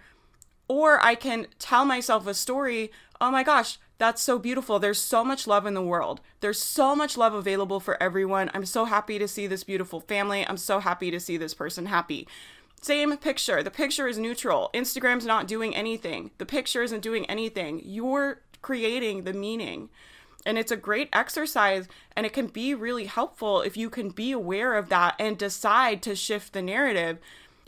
Or 0.69 1.05
I 1.05 1.15
can 1.15 1.49
tell 1.59 1.85
myself 1.85 2.27
a 2.27 2.35
story. 2.35 2.91
Oh 3.21 3.31
my 3.31 3.43
gosh, 3.43 3.79
that's 3.99 4.23
so 4.23 4.39
beautiful. 4.39 4.79
There's 4.79 4.99
so 4.99 5.23
much 5.23 5.47
love 5.47 5.67
in 5.67 5.75
the 5.75 5.83
world. 5.83 6.21
There's 6.41 6.63
so 6.63 6.97
much 6.97 7.19
love 7.19 7.35
available 7.35 7.81
for 7.81 8.03
everyone. 8.03 8.51
I'm 8.55 8.65
so 8.65 8.87
happy 8.87 9.19
to 9.19 9.29
see 9.29 9.47
this 9.47 9.65
beautiful 9.65 10.01
family. 10.01 10.47
I'm 10.47 10.57
so 10.57 10.79
happy 10.81 11.11
to 11.11 11.21
see 11.21 11.37
this 11.37 11.53
person 11.53 11.87
happy. 11.87 12.27
Same 12.81 13.15
picture. 13.19 13.63
The 13.63 13.71
picture 13.71 14.09
is 14.09 14.17
neutral. 14.17 14.71
Instagram's 14.73 15.27
not 15.27 15.47
doing 15.47 15.77
anything. 15.77 16.31
The 16.39 16.47
picture 16.47 16.83
isn't 16.83 17.03
doing 17.03 17.27
anything. 17.27 17.83
You're 17.85 18.41
creating 18.63 19.25
the 19.25 19.35
meaning. 19.35 19.91
And 20.47 20.57
it's 20.57 20.73
a 20.73 20.77
great 20.77 21.09
exercise 21.13 21.87
and 22.17 22.25
it 22.25 22.33
can 22.33 22.47
be 22.47 22.75
really 22.75 23.07
helpful 23.07 23.61
if 23.61 23.77
you 23.77 23.91
can 23.91 24.09
be 24.09 24.33
aware 24.33 24.75
of 24.75 24.89
that 24.89 25.15
and 25.19 25.37
decide 25.37 26.03
to 26.03 26.17
shift 26.17 26.53
the 26.53 26.63
narrative 26.63 27.19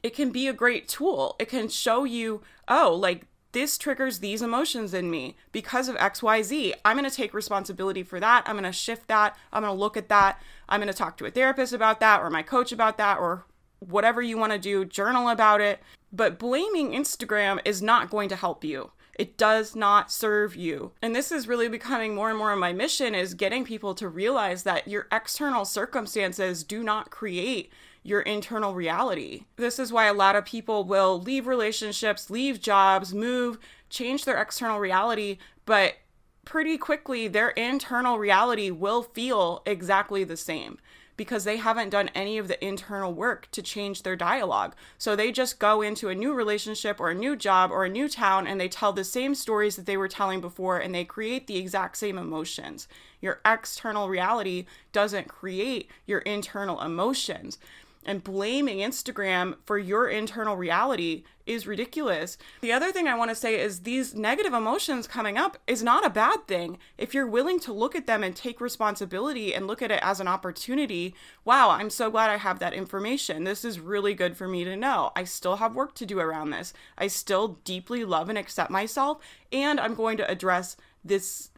it 0.02 0.14
can 0.14 0.30
be 0.30 0.48
a 0.48 0.52
great 0.52 0.88
tool. 0.88 1.36
It 1.38 1.48
can 1.48 1.68
show 1.68 2.04
you, 2.04 2.42
oh, 2.68 2.94
like 2.94 3.26
this 3.52 3.78
triggers 3.78 4.18
these 4.18 4.42
emotions 4.42 4.94
in 4.94 5.10
me 5.10 5.36
because 5.52 5.88
of 5.88 5.96
XYZ. 5.96 6.74
I'm 6.84 6.96
going 6.96 7.08
to 7.08 7.14
take 7.14 7.34
responsibility 7.34 8.02
for 8.02 8.18
that. 8.18 8.42
I'm 8.46 8.56
going 8.56 8.64
to 8.64 8.72
shift 8.72 9.08
that. 9.08 9.36
I'm 9.52 9.62
going 9.62 9.74
to 9.74 9.78
look 9.78 9.96
at 9.96 10.08
that. 10.08 10.42
I'm 10.68 10.80
going 10.80 10.92
to 10.92 10.96
talk 10.96 11.16
to 11.18 11.26
a 11.26 11.30
therapist 11.30 11.72
about 11.72 12.00
that 12.00 12.20
or 12.20 12.30
my 12.30 12.42
coach 12.42 12.72
about 12.72 12.98
that 12.98 13.18
or 13.18 13.44
whatever 13.78 14.22
you 14.22 14.38
want 14.38 14.52
to 14.52 14.58
do, 14.58 14.84
journal 14.84 15.28
about 15.28 15.60
it. 15.60 15.80
But 16.12 16.38
blaming 16.38 16.92
Instagram 16.92 17.60
is 17.64 17.82
not 17.82 18.10
going 18.10 18.28
to 18.30 18.36
help 18.36 18.64
you. 18.64 18.90
It 19.22 19.38
does 19.38 19.76
not 19.76 20.10
serve 20.10 20.56
you. 20.56 20.90
And 21.00 21.14
this 21.14 21.30
is 21.30 21.46
really 21.46 21.68
becoming 21.68 22.12
more 22.12 22.28
and 22.28 22.36
more 22.36 22.50
of 22.50 22.58
my 22.58 22.72
mission 22.72 23.14
is 23.14 23.34
getting 23.34 23.64
people 23.64 23.94
to 23.94 24.08
realize 24.08 24.64
that 24.64 24.88
your 24.88 25.06
external 25.12 25.64
circumstances 25.64 26.64
do 26.64 26.82
not 26.82 27.12
create 27.12 27.72
your 28.02 28.22
internal 28.22 28.74
reality. 28.74 29.44
This 29.54 29.78
is 29.78 29.92
why 29.92 30.06
a 30.06 30.12
lot 30.12 30.34
of 30.34 30.44
people 30.44 30.82
will 30.82 31.20
leave 31.20 31.46
relationships, 31.46 32.30
leave 32.30 32.60
jobs, 32.60 33.14
move, 33.14 33.58
change 33.88 34.24
their 34.24 34.42
external 34.42 34.80
reality, 34.80 35.38
but 35.66 35.98
pretty 36.44 36.76
quickly 36.76 37.28
their 37.28 37.50
internal 37.50 38.18
reality 38.18 38.72
will 38.72 39.04
feel 39.04 39.62
exactly 39.64 40.24
the 40.24 40.36
same 40.36 40.80
because 41.16 41.44
they 41.44 41.58
haven't 41.58 41.90
done 41.90 42.08
any 42.14 42.38
of 42.38 42.48
the 42.48 42.64
internal 42.64 43.12
work 43.12 43.48
to 43.52 43.62
change 43.62 44.02
their 44.02 44.16
dialogue. 44.16 44.74
So 44.98 45.14
they 45.14 45.30
just 45.30 45.58
go 45.58 45.82
into 45.82 46.08
a 46.08 46.14
new 46.14 46.32
relationship 46.32 47.00
or 47.00 47.10
a 47.10 47.14
new 47.14 47.36
job 47.36 47.70
or 47.70 47.84
a 47.84 47.90
new 47.90 48.08
town 48.08 48.46
and 48.46 48.60
they 48.60 48.68
tell 48.68 48.92
the 48.92 49.04
same 49.04 49.34
stories 49.34 49.76
that 49.76 49.86
they 49.86 49.96
were 49.96 50.08
telling 50.08 50.40
before 50.40 50.78
and 50.78 50.94
they 50.94 51.04
create 51.04 51.46
the 51.46 51.58
exact 51.58 51.96
same 51.98 52.18
emotions. 52.18 52.88
Your 53.20 53.40
external 53.44 54.08
reality 54.08 54.66
doesn't 54.92 55.28
create 55.28 55.88
your 56.06 56.20
internal 56.20 56.80
emotions 56.80 57.58
and 58.04 58.24
blaming 58.24 58.78
Instagram 58.78 59.56
for 59.64 59.78
your 59.78 60.08
internal 60.08 60.56
reality 60.56 61.24
is 61.46 61.66
ridiculous. 61.66 62.38
The 62.60 62.72
other 62.72 62.92
thing 62.92 63.08
I 63.08 63.16
want 63.16 63.30
to 63.30 63.34
say 63.34 63.60
is 63.60 63.80
these 63.80 64.14
negative 64.14 64.52
emotions 64.52 65.06
coming 65.06 65.36
up 65.36 65.58
is 65.66 65.82
not 65.82 66.06
a 66.06 66.10
bad 66.10 66.46
thing. 66.46 66.78
If 66.98 67.14
you're 67.14 67.26
willing 67.26 67.58
to 67.60 67.72
look 67.72 67.96
at 67.96 68.06
them 68.06 68.22
and 68.22 68.34
take 68.34 68.60
responsibility 68.60 69.54
and 69.54 69.66
look 69.66 69.82
at 69.82 69.90
it 69.90 70.00
as 70.02 70.20
an 70.20 70.28
opportunity, 70.28 71.14
wow, 71.44 71.70
I'm 71.70 71.90
so 71.90 72.10
glad 72.10 72.30
I 72.30 72.36
have 72.36 72.58
that 72.60 72.74
information. 72.74 73.44
This 73.44 73.64
is 73.64 73.80
really 73.80 74.14
good 74.14 74.36
for 74.36 74.46
me 74.46 74.64
to 74.64 74.76
know. 74.76 75.10
I 75.16 75.24
still 75.24 75.56
have 75.56 75.74
work 75.74 75.94
to 75.96 76.06
do 76.06 76.20
around 76.20 76.50
this. 76.50 76.72
I 76.96 77.08
still 77.08 77.58
deeply 77.64 78.04
love 78.04 78.28
and 78.28 78.38
accept 78.38 78.70
myself, 78.70 79.18
and 79.50 79.80
I'm 79.80 79.94
going 79.94 80.16
to 80.18 80.30
address 80.30 80.76
this 81.04 81.50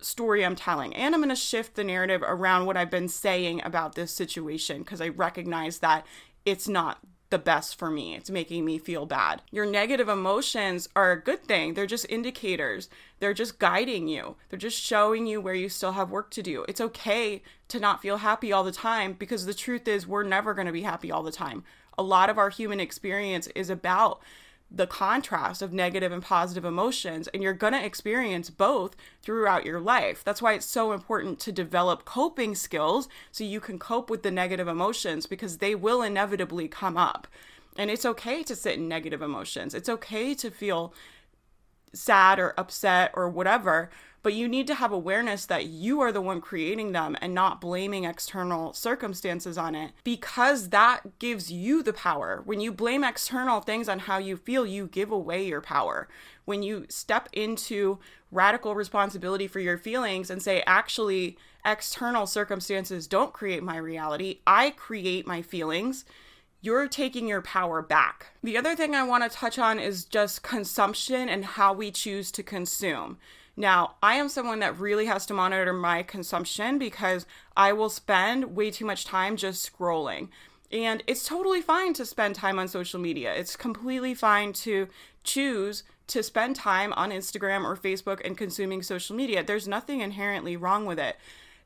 story 0.00 0.44
I'm 0.44 0.56
telling. 0.56 0.94
And 0.94 1.14
I'm 1.14 1.20
going 1.20 1.30
to 1.30 1.36
shift 1.36 1.74
the 1.74 1.84
narrative 1.84 2.22
around 2.24 2.66
what 2.66 2.76
I've 2.76 2.90
been 2.90 3.08
saying 3.08 3.62
about 3.64 3.94
this 3.94 4.12
situation 4.12 4.78
because 4.80 5.00
I 5.00 5.08
recognize 5.08 5.78
that 5.78 6.06
it's 6.44 6.68
not 6.68 6.98
the 7.30 7.38
best 7.38 7.78
for 7.78 7.90
me. 7.90 8.16
It's 8.16 8.28
making 8.28 8.64
me 8.64 8.78
feel 8.78 9.06
bad. 9.06 9.40
Your 9.52 9.64
negative 9.64 10.08
emotions 10.08 10.88
are 10.96 11.12
a 11.12 11.20
good 11.20 11.44
thing. 11.44 11.74
They're 11.74 11.86
just 11.86 12.06
indicators. 12.08 12.88
They're 13.20 13.34
just 13.34 13.60
guiding 13.60 14.08
you. 14.08 14.36
They're 14.48 14.58
just 14.58 14.80
showing 14.80 15.26
you 15.26 15.40
where 15.40 15.54
you 15.54 15.68
still 15.68 15.92
have 15.92 16.10
work 16.10 16.30
to 16.32 16.42
do. 16.42 16.64
It's 16.68 16.80
okay 16.80 17.42
to 17.68 17.78
not 17.78 18.02
feel 18.02 18.18
happy 18.18 18.52
all 18.52 18.64
the 18.64 18.72
time 18.72 19.12
because 19.12 19.46
the 19.46 19.54
truth 19.54 19.86
is 19.86 20.06
we're 20.08 20.24
never 20.24 20.54
going 20.54 20.66
to 20.66 20.72
be 20.72 20.82
happy 20.82 21.12
all 21.12 21.22
the 21.22 21.30
time. 21.30 21.62
A 21.96 22.02
lot 22.02 22.30
of 22.30 22.38
our 22.38 22.50
human 22.50 22.80
experience 22.80 23.46
is 23.48 23.70
about 23.70 24.20
the 24.70 24.86
contrast 24.86 25.62
of 25.62 25.72
negative 25.72 26.12
and 26.12 26.22
positive 26.22 26.64
emotions 26.64 27.26
and 27.28 27.42
you're 27.42 27.52
going 27.52 27.72
to 27.72 27.84
experience 27.84 28.50
both 28.50 28.94
throughout 29.20 29.66
your 29.66 29.80
life. 29.80 30.22
That's 30.22 30.40
why 30.40 30.52
it's 30.52 30.66
so 30.66 30.92
important 30.92 31.40
to 31.40 31.52
develop 31.52 32.04
coping 32.04 32.54
skills 32.54 33.08
so 33.32 33.42
you 33.42 33.60
can 33.60 33.78
cope 33.78 34.08
with 34.08 34.22
the 34.22 34.30
negative 34.30 34.68
emotions 34.68 35.26
because 35.26 35.58
they 35.58 35.74
will 35.74 36.02
inevitably 36.02 36.68
come 36.68 36.96
up. 36.96 37.26
And 37.76 37.90
it's 37.90 38.04
okay 38.04 38.42
to 38.44 38.54
sit 38.54 38.78
in 38.78 38.88
negative 38.88 39.22
emotions. 39.22 39.74
It's 39.74 39.88
okay 39.88 40.34
to 40.34 40.50
feel 40.50 40.94
sad 41.92 42.38
or 42.38 42.54
upset 42.56 43.10
or 43.14 43.28
whatever, 43.28 43.90
but 44.22 44.34
you 44.34 44.48
need 44.48 44.66
to 44.66 44.74
have 44.74 44.92
awareness 44.92 45.46
that 45.46 45.66
you 45.66 46.00
are 46.00 46.12
the 46.12 46.20
one 46.20 46.40
creating 46.40 46.92
them 46.92 47.16
and 47.20 47.34
not 47.34 47.60
blaming 47.60 48.04
external 48.04 48.72
circumstances 48.72 49.56
on 49.56 49.74
it 49.74 49.92
because 50.04 50.68
that 50.70 51.18
gives 51.18 51.50
you 51.50 51.82
the 51.82 51.92
power. 51.92 52.42
When 52.44 52.60
you 52.60 52.72
blame 52.72 53.04
external 53.04 53.60
things 53.60 53.88
on 53.88 54.00
how 54.00 54.18
you 54.18 54.36
feel, 54.36 54.66
you 54.66 54.86
give 54.86 55.10
away 55.10 55.46
your 55.46 55.60
power. 55.60 56.08
When 56.44 56.62
you 56.62 56.86
step 56.88 57.28
into 57.32 57.98
radical 58.30 58.74
responsibility 58.74 59.46
for 59.46 59.60
your 59.60 59.78
feelings 59.78 60.30
and 60.30 60.42
say, 60.42 60.62
actually, 60.66 61.36
external 61.64 62.26
circumstances 62.26 63.06
don't 63.06 63.32
create 63.32 63.62
my 63.62 63.76
reality, 63.76 64.40
I 64.46 64.70
create 64.70 65.26
my 65.26 65.42
feelings 65.42 66.04
you're 66.62 66.88
taking 66.88 67.26
your 67.26 67.40
power 67.40 67.80
back. 67.80 68.26
The 68.42 68.58
other 68.58 68.76
thing 68.76 68.94
I 68.94 69.02
want 69.02 69.24
to 69.24 69.34
touch 69.34 69.58
on 69.58 69.78
is 69.78 70.04
just 70.04 70.42
consumption 70.42 71.28
and 71.28 71.44
how 71.44 71.72
we 71.72 71.90
choose 71.90 72.30
to 72.32 72.42
consume. 72.42 73.18
Now, 73.56 73.96
I 74.02 74.14
am 74.14 74.28
someone 74.28 74.60
that 74.60 74.78
really 74.78 75.06
has 75.06 75.26
to 75.26 75.34
monitor 75.34 75.72
my 75.72 76.02
consumption 76.02 76.78
because 76.78 77.26
I 77.56 77.72
will 77.72 77.90
spend 77.90 78.56
way 78.56 78.70
too 78.70 78.84
much 78.84 79.04
time 79.04 79.36
just 79.36 79.70
scrolling. 79.70 80.28
And 80.72 81.02
it's 81.06 81.26
totally 81.26 81.60
fine 81.60 81.92
to 81.94 82.06
spend 82.06 82.36
time 82.36 82.58
on 82.58 82.68
social 82.68 83.00
media. 83.00 83.34
It's 83.34 83.56
completely 83.56 84.14
fine 84.14 84.52
to 84.54 84.88
choose 85.24 85.82
to 86.06 86.22
spend 86.22 86.56
time 86.56 86.92
on 86.94 87.10
Instagram 87.10 87.64
or 87.64 87.76
Facebook 87.76 88.20
and 88.24 88.36
consuming 88.36 88.82
social 88.82 89.14
media. 89.14 89.44
There's 89.44 89.68
nothing 89.68 90.00
inherently 90.00 90.56
wrong 90.56 90.86
with 90.86 90.98
it. 90.98 91.16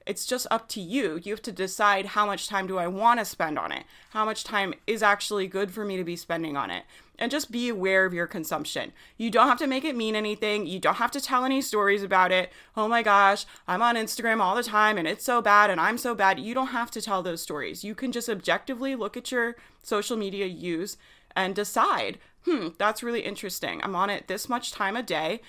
It's 0.06 0.26
just 0.26 0.46
up 0.50 0.68
to 0.70 0.80
you. 0.80 1.18
You 1.22 1.32
have 1.32 1.42
to 1.42 1.52
decide 1.52 2.06
how 2.06 2.26
much 2.26 2.48
time 2.48 2.66
do 2.66 2.76
I 2.76 2.86
want 2.86 3.20
to 3.20 3.24
spend 3.24 3.58
on 3.58 3.72
it? 3.72 3.84
How 4.10 4.24
much 4.24 4.44
time 4.44 4.74
is 4.86 5.02
actually 5.02 5.46
good 5.46 5.70
for 5.70 5.84
me 5.84 5.96
to 5.96 6.04
be 6.04 6.16
spending 6.16 6.56
on 6.56 6.70
it? 6.70 6.84
And 7.18 7.30
just 7.30 7.52
be 7.52 7.68
aware 7.68 8.04
of 8.04 8.12
your 8.12 8.26
consumption. 8.26 8.92
You 9.16 9.30
don't 9.30 9.46
have 9.46 9.58
to 9.58 9.68
make 9.68 9.84
it 9.84 9.94
mean 9.94 10.16
anything. 10.16 10.66
You 10.66 10.80
don't 10.80 10.96
have 10.96 11.12
to 11.12 11.20
tell 11.20 11.44
any 11.44 11.62
stories 11.62 12.02
about 12.02 12.32
it. 12.32 12.52
Oh 12.76 12.88
my 12.88 13.02
gosh, 13.02 13.46
I'm 13.68 13.82
on 13.82 13.94
Instagram 13.94 14.40
all 14.40 14.56
the 14.56 14.64
time 14.64 14.98
and 14.98 15.06
it's 15.06 15.24
so 15.24 15.40
bad 15.40 15.70
and 15.70 15.80
I'm 15.80 15.96
so 15.96 16.14
bad. 16.14 16.40
You 16.40 16.54
don't 16.54 16.68
have 16.68 16.90
to 16.90 17.00
tell 17.00 17.22
those 17.22 17.40
stories. 17.40 17.84
You 17.84 17.94
can 17.94 18.10
just 18.10 18.28
objectively 18.28 18.96
look 18.96 19.16
at 19.16 19.30
your 19.30 19.54
social 19.82 20.16
media 20.16 20.46
use 20.46 20.96
and 21.36 21.54
decide, 21.54 22.18
hmm, 22.44 22.68
that's 22.78 23.02
really 23.02 23.20
interesting. 23.20 23.80
I'm 23.82 23.94
on 23.94 24.10
it 24.10 24.26
this 24.26 24.48
much 24.48 24.72
time 24.72 24.96
a 24.96 25.02
day. 25.02 25.40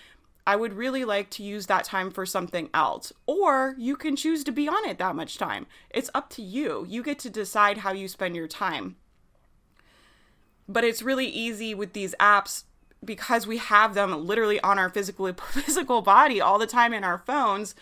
I 0.47 0.55
would 0.55 0.73
really 0.73 1.05
like 1.05 1.31
to 1.31 1.43
use 1.43 1.65
that 1.65 1.85
time 1.85 2.11
for 2.11 2.25
something 2.25 2.69
else. 2.73 3.11
Or 3.25 3.75
you 3.79 3.95
can 3.95 4.15
choose 4.15 4.43
to 4.43 4.51
be 4.51 4.67
on 4.67 4.85
it 4.85 4.99
that 4.99 5.15
much 5.15 5.39
time. 5.39 5.65
It's 5.89 6.11
up 6.13 6.29
to 6.31 6.43
you. 6.43 6.85
You 6.87 7.01
get 7.01 7.17
to 7.19 7.29
decide 7.31 7.79
how 7.79 7.93
you 7.93 8.07
spend 8.07 8.35
your 8.35 8.47
time. 8.47 8.97
But 10.67 10.83
it's 10.83 11.01
really 11.01 11.27
easy 11.27 11.75
with 11.75 11.93
these 11.93 12.15
apps 12.19 12.63
because 13.03 13.45
we 13.45 13.57
have 13.57 13.93
them 13.93 14.25
literally 14.25 14.59
on 14.61 14.79
our 14.79 14.89
physical 14.89 15.31
physical 15.51 16.01
body 16.01 16.41
all 16.41 16.57
the 16.57 16.67
time 16.67 16.93
in 16.93 17.03
our 17.03 17.19
phones 17.19 17.75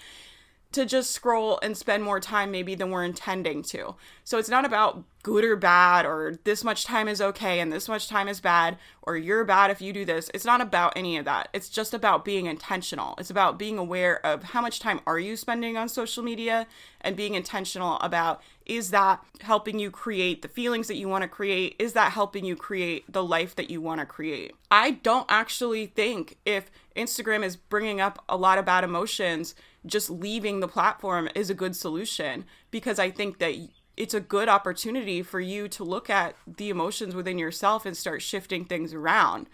to 0.74 0.86
just 0.86 1.12
scroll 1.12 1.60
and 1.62 1.78
spend 1.78 2.04
more 2.04 2.20
time 2.20 2.52
maybe 2.52 2.76
than 2.76 2.92
we're 2.92 3.04
intending 3.04 3.64
to. 3.64 3.96
So 4.24 4.38
it's 4.38 4.50
not 4.50 4.66
about 4.66 5.04
good 5.24 5.46
or 5.46 5.56
bad 5.56 6.06
or 6.06 6.36
this 6.44 6.66
much 6.66 6.84
time 6.84 7.08
is 7.08 7.22
okay 7.22 7.62
and 7.62 7.72
this 7.72 7.88
much 7.88 8.10
time 8.10 8.28
is 8.28 8.42
bad 8.42 8.78
or 9.04 9.16
you're 9.16 9.46
bad 9.46 9.72
if 9.72 9.82
you 9.82 9.94
do 9.94 10.04
this. 10.04 10.30
It's 10.34 10.44
not 10.44 10.60
about 10.60 10.94
any 10.98 11.18
of 11.18 11.24
that. 11.26 11.48
It's 11.54 11.70
just 11.70 11.94
about 11.94 12.26
being 12.26 12.46
intentional. 12.46 13.16
It's 13.18 13.30
about 13.30 13.58
being 13.58 13.78
aware 13.78 14.24
of 14.26 14.44
how 14.44 14.62
much 14.62 14.80
time 14.80 15.00
are 15.08 15.20
you 15.20 15.38
spending 15.38 15.78
on 15.78 15.88
social 15.88 16.24
media 16.24 16.68
and 17.00 17.16
being 17.16 17.36
intentional 17.36 17.98
about 18.00 18.42
is 18.66 18.92
that 18.92 19.24
helping 19.42 19.80
you 19.80 19.92
create 19.92 20.42
the 20.42 20.48
feelings 20.48 20.88
that 20.88 20.96
you 20.96 21.08
want 21.08 21.22
to 21.22 21.28
create? 21.28 21.76
Is 21.80 21.94
that 21.94 22.12
helping 22.12 22.46
you 22.46 22.56
create 22.56 23.12
the 23.12 23.24
life 23.24 23.56
that 23.56 23.70
you 23.70 23.82
want 23.82 24.00
to 24.00 24.06
create? 24.06 24.54
I 24.72 24.92
don't 24.92 25.26
actually 25.30 25.88
think 25.88 26.38
if 26.46 26.72
Instagram 26.96 27.44
is 27.44 27.56
bringing 27.56 28.00
up 28.00 28.24
a 28.28 28.38
lot 28.38 28.58
of 28.58 28.66
bad 28.66 28.84
emotions 28.84 29.56
just 29.86 30.10
leaving 30.10 30.60
the 30.60 30.68
platform 30.68 31.30
is 31.36 31.50
a 31.50 31.54
good 31.54 31.76
solution 31.76 32.46
because 32.72 33.00
I 33.00 33.12
think 33.12 33.40
that 33.40 33.56
it's 33.96 34.14
a 34.14 34.20
good 34.20 34.50
opportunity 34.50 35.22
for 35.22 35.40
you 35.40 35.68
to 35.70 35.84
look 35.84 36.10
at 36.10 36.36
the 36.48 36.70
emotions 36.70 37.14
within 37.14 37.38
yourself 37.38 37.86
and 37.86 37.96
start 37.96 38.22
shifting 38.22 38.66
things 38.66 38.94
around. 38.94 39.48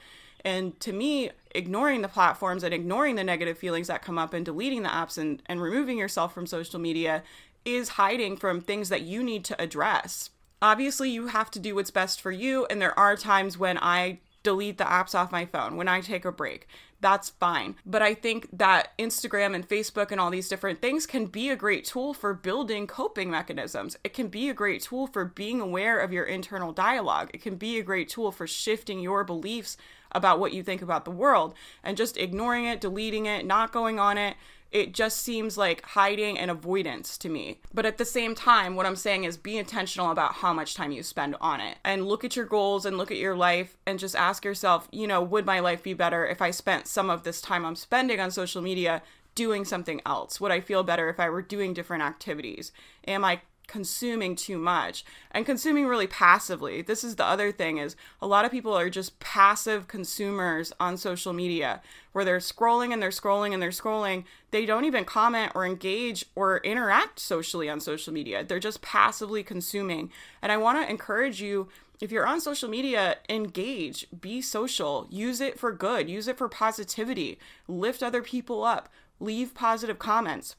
And 0.46 0.80
to 0.80 0.94
me, 0.94 1.32
ignoring 1.54 2.02
the 2.02 2.08
platforms 2.08 2.64
and 2.64 2.74
ignoring 2.74 3.16
the 3.16 3.24
negative 3.24 3.58
feelings 3.58 3.88
that 3.88 4.02
come 4.02 4.18
up 4.18 4.34
and 4.34 4.46
deleting 4.46 4.84
the 4.84 4.90
apps 4.90 5.18
and, 5.18 5.42
and 5.48 5.62
removing 5.62 5.98
yourself 5.98 6.34
from 6.34 6.48
social 6.48 6.80
media 6.80 7.24
is 7.66 7.90
hiding 7.90 8.38
from 8.38 8.62
things 8.62 8.90
that 8.90 9.02
you 9.02 9.22
need 9.22 9.44
to 9.46 9.62
address. 9.62 10.30
Obviously, 10.62 11.10
you 11.10 11.28
have 11.28 11.52
to 11.52 11.60
do 11.60 11.76
what's 11.76 11.92
best 11.92 12.22
for 12.22 12.32
you. 12.32 12.66
And 12.68 12.82
there 12.82 12.98
are 12.98 13.16
times 13.16 13.58
when 13.58 13.78
I 13.78 14.20
delete 14.44 14.78
the 14.78 14.86
apps 14.86 15.14
off 15.14 15.32
my 15.32 15.46
phone, 15.46 15.76
when 15.76 15.88
I 15.88 16.02
take 16.02 16.26
a 16.26 16.32
break 16.32 16.68
that's 17.02 17.30
fine. 17.30 17.76
But 17.86 18.02
I 18.02 18.14
think 18.14 18.50
that 18.58 18.98
Instagram 18.98 19.56
and 19.56 19.68
Facebook 19.68 20.12
and 20.12 20.20
all 20.20 20.30
these 20.30 20.50
different 20.50 20.82
things 20.82 21.06
can 21.06 21.28
be 21.28 21.50
a 21.50 21.56
great 21.56 21.86
tool 21.86 22.14
for 22.14 22.34
building 22.34 22.88
coping 22.88 23.32
mechanisms. 23.32 23.98
It 24.04 24.14
can 24.14 24.28
be 24.28 24.50
a 24.50 24.54
great 24.54 24.82
tool 24.82 25.08
for 25.08 25.26
being 25.26 25.62
aware 25.62 26.00
of 26.00 26.12
your 26.12 26.26
internal 26.26 26.74
dialogue. 26.74 27.32
It 27.34 27.42
can 27.42 27.56
be 27.56 27.80
a 27.80 27.84
great 27.84 28.10
tool 28.10 28.32
for 28.32 28.48
shifting 28.48 29.00
your 29.00 29.24
beliefs 29.24 29.78
about 30.12 30.40
what 30.40 30.54
you 30.54 30.64
think 30.64 30.82
about 30.82 31.06
the 31.06 31.12
world 31.12 31.54
and 31.84 31.96
just 31.96 32.18
ignoring 32.18 32.66
it, 32.66 32.82
deleting 32.82 33.28
it, 33.28 33.46
not 33.46 33.72
going 33.72 34.00
on 34.00 34.18
it 34.18 34.36
it 34.72 34.94
just 34.94 35.18
seems 35.18 35.58
like 35.58 35.84
hiding 35.84 36.38
and 36.38 36.52
avoidance 36.52 37.18
to 37.20 37.30
me. 37.30 37.60
But 37.74 37.86
at 37.86 37.98
the 37.98 38.06
same 38.06 38.36
time, 38.36 38.76
what 38.76 38.86
I'm 38.86 38.96
saying 38.96 39.24
is 39.24 39.38
be 39.38 39.58
intentional 39.58 40.12
about 40.12 40.36
how 40.36 40.54
much 40.54 40.76
time 40.76 40.92
you 40.92 41.04
spend 41.04 41.36
on 41.42 41.60
it 41.60 41.78
and 41.84 42.08
look 42.08 42.24
at 42.24 42.36
your 42.36 42.46
goals 42.46 42.86
and 42.86 42.98
look 42.98 43.12
at 43.12 43.18
your 43.18 43.36
life 43.36 43.78
and 43.86 44.00
just 44.00 44.16
ask 44.16 44.46
yourself, 44.46 44.88
you 44.92 45.08
know, 45.08 45.22
would 45.22 45.46
my 45.46 45.60
life 45.60 45.82
be 45.84 45.94
better 45.94 46.26
if 46.26 46.42
I 46.42 46.52
spent 46.52 46.88
some 46.88 47.10
of 47.10 47.24
this 47.24 47.42
time 47.42 47.66
I'm 47.66 47.76
spending 47.76 48.20
on 48.20 48.32
social 48.32 48.62
media 48.62 49.02
doing 49.36 49.66
something 49.66 50.02
else? 50.06 50.42
Would 50.42 50.52
I 50.52 50.60
feel 50.60 50.84
better 50.84 51.10
if 51.10 51.20
I 51.20 51.30
were 51.30 51.42
doing 51.42 51.74
different 51.74 52.04
activities? 52.04 52.72
Am 53.08 53.24
I 53.24 53.42
consuming 53.70 54.36
too 54.36 54.58
much 54.58 55.06
and 55.32 55.46
consuming 55.46 55.88
really 55.88 56.08
passively. 56.08 56.82
This 56.82 57.04
is 57.04 57.16
the 57.16 57.26
other 57.26 57.52
thing 57.52 57.78
is 57.78 57.96
a 58.22 58.28
lot 58.28 58.44
of 58.44 58.52
people 58.52 58.74
are 58.74 58.90
just 58.90 59.20
passive 59.20 59.88
consumers 59.88 60.74
on 60.80 60.98
social 60.98 61.32
media 61.32 61.82
where 62.12 62.26
they're 62.26 62.40
scrolling 62.40 62.92
and 62.92 63.02
they're 63.02 63.10
scrolling 63.10 63.54
and 63.54 63.62
they're 63.62 63.70
scrolling. 63.70 64.26
They 64.52 64.66
don't 64.66 64.86
even 64.86 65.06
comment 65.06 65.54
or 65.56 65.66
engage 65.66 66.26
or 66.36 66.58
interact 66.58 67.20
socially 67.20 67.70
on 67.70 67.80
social 67.80 68.12
media. 68.12 68.44
They're 68.44 68.60
just 68.60 68.82
passively 68.82 69.44
consuming. 69.44 70.12
And 70.42 70.52
I 70.52 70.58
want 70.58 70.84
to 70.84 70.90
encourage 70.90 71.42
you 71.42 71.70
if 72.02 72.12
you're 72.12 72.26
on 72.26 72.42
social 72.42 72.70
media, 72.70 73.18
engage, 73.28 74.08
be 74.20 74.42
social, 74.42 75.06
use 75.10 75.42
it 75.42 75.60
for 75.60 75.72
good, 75.72 76.10
use 76.10 76.28
it 76.28 76.38
for 76.38 76.48
positivity, 76.48 77.38
lift 77.68 78.02
other 78.02 78.22
people 78.22 78.64
up, 78.64 78.90
leave 79.20 79.54
positive 79.54 80.00
comments 80.00 80.56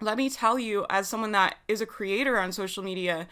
let 0.00 0.16
me 0.16 0.28
tell 0.28 0.58
you, 0.58 0.86
as 0.90 1.08
someone 1.08 1.32
that 1.32 1.56
is 1.68 1.80
a 1.80 1.86
creator 1.86 2.38
on 2.38 2.52
social 2.52 2.82
media, 2.82 3.28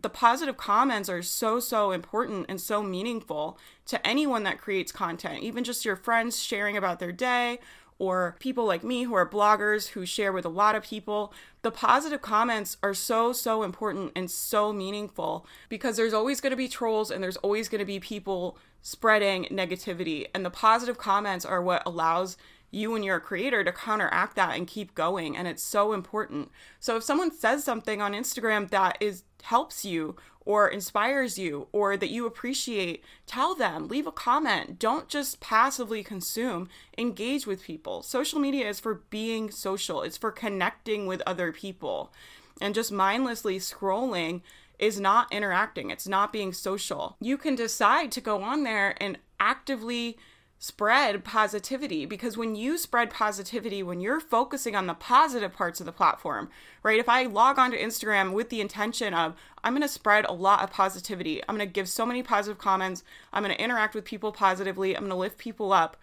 the 0.00 0.08
positive 0.08 0.56
comments 0.56 1.08
are 1.08 1.22
so, 1.22 1.60
so 1.60 1.90
important 1.90 2.46
and 2.48 2.60
so 2.60 2.82
meaningful 2.82 3.58
to 3.86 4.04
anyone 4.06 4.44
that 4.44 4.58
creates 4.58 4.92
content, 4.92 5.42
even 5.42 5.64
just 5.64 5.84
your 5.84 5.96
friends 5.96 6.40
sharing 6.42 6.76
about 6.76 7.00
their 7.00 7.12
day 7.12 7.58
or 7.98 8.34
people 8.40 8.64
like 8.64 8.82
me 8.82 9.02
who 9.02 9.12
are 9.12 9.28
bloggers 9.28 9.88
who 9.88 10.06
share 10.06 10.32
with 10.32 10.46
a 10.46 10.48
lot 10.48 10.74
of 10.74 10.82
people. 10.82 11.34
The 11.60 11.70
positive 11.70 12.22
comments 12.22 12.78
are 12.82 12.94
so, 12.94 13.32
so 13.34 13.62
important 13.62 14.12
and 14.16 14.30
so 14.30 14.72
meaningful 14.72 15.46
because 15.68 15.98
there's 15.98 16.14
always 16.14 16.40
going 16.40 16.52
to 16.52 16.56
be 16.56 16.68
trolls 16.68 17.10
and 17.10 17.22
there's 17.22 17.36
always 17.38 17.68
going 17.68 17.80
to 17.80 17.84
be 17.84 18.00
people 18.00 18.56
spreading 18.80 19.44
negativity. 19.50 20.28
And 20.34 20.46
the 20.46 20.50
positive 20.50 20.96
comments 20.96 21.44
are 21.44 21.60
what 21.60 21.82
allows 21.84 22.38
you 22.70 22.94
and 22.94 23.04
your 23.04 23.20
creator 23.20 23.64
to 23.64 23.72
counteract 23.72 24.36
that 24.36 24.56
and 24.56 24.66
keep 24.66 24.94
going 24.94 25.36
and 25.36 25.48
it's 25.48 25.62
so 25.62 25.92
important. 25.92 26.50
So 26.78 26.96
if 26.96 27.02
someone 27.02 27.32
says 27.32 27.64
something 27.64 28.00
on 28.00 28.12
instagram 28.12 28.70
that 28.70 28.96
is 29.00 29.24
helps 29.42 29.84
you 29.84 30.16
or 30.44 30.68
inspires 30.68 31.38
you 31.38 31.68
or 31.72 31.96
that 31.96 32.10
you 32.10 32.26
appreciate 32.26 33.04
tell 33.26 33.54
them 33.54 33.88
leave 33.88 34.06
a 34.06 34.12
comment. 34.12 34.78
Don't 34.78 35.08
just 35.08 35.40
passively 35.40 36.02
consume. 36.02 36.68
Engage 36.96 37.46
with 37.46 37.62
people. 37.62 38.02
Social 38.02 38.40
media 38.40 38.68
is 38.68 38.80
for 38.80 39.02
being 39.10 39.50
social. 39.50 40.02
It's 40.02 40.16
for 40.16 40.32
connecting 40.32 41.06
with 41.06 41.22
other 41.26 41.52
people. 41.52 42.12
And 42.60 42.74
just 42.74 42.92
mindlessly 42.92 43.58
scrolling 43.58 44.42
is 44.78 44.98
not 44.98 45.32
interacting. 45.32 45.90
It's 45.90 46.08
not 46.08 46.32
being 46.32 46.52
social. 46.52 47.16
You 47.20 47.36
can 47.36 47.54
decide 47.54 48.10
to 48.12 48.20
go 48.20 48.42
on 48.42 48.64
there 48.64 48.94
and 49.00 49.18
actively 49.38 50.18
spread 50.62 51.24
positivity 51.24 52.04
because 52.04 52.36
when 52.36 52.54
you 52.54 52.76
spread 52.76 53.08
positivity, 53.08 53.82
when 53.82 53.98
you're 53.98 54.20
focusing 54.20 54.76
on 54.76 54.86
the 54.86 54.92
positive 54.92 55.54
parts 55.54 55.80
of 55.80 55.86
the 55.86 55.92
platform, 55.92 56.50
right? 56.82 57.00
If 57.00 57.08
I 57.08 57.24
log 57.24 57.58
onto 57.58 57.78
Instagram 57.78 58.34
with 58.34 58.50
the 58.50 58.60
intention 58.60 59.14
of, 59.14 59.34
I'm 59.64 59.72
going 59.72 59.80
to 59.80 59.88
spread 59.88 60.26
a 60.26 60.32
lot 60.32 60.62
of 60.62 60.70
positivity, 60.70 61.40
I'm 61.48 61.56
going 61.56 61.66
to 61.66 61.72
give 61.72 61.88
so 61.88 62.04
many 62.04 62.22
positive 62.22 62.58
comments, 62.58 63.02
I'm 63.32 63.42
going 63.42 63.56
to 63.56 63.62
interact 63.62 63.94
with 63.94 64.04
people 64.04 64.32
positively, 64.32 64.94
I'm 64.94 65.04
going 65.04 65.10
to 65.10 65.16
lift 65.16 65.38
people 65.38 65.72
up. 65.72 65.96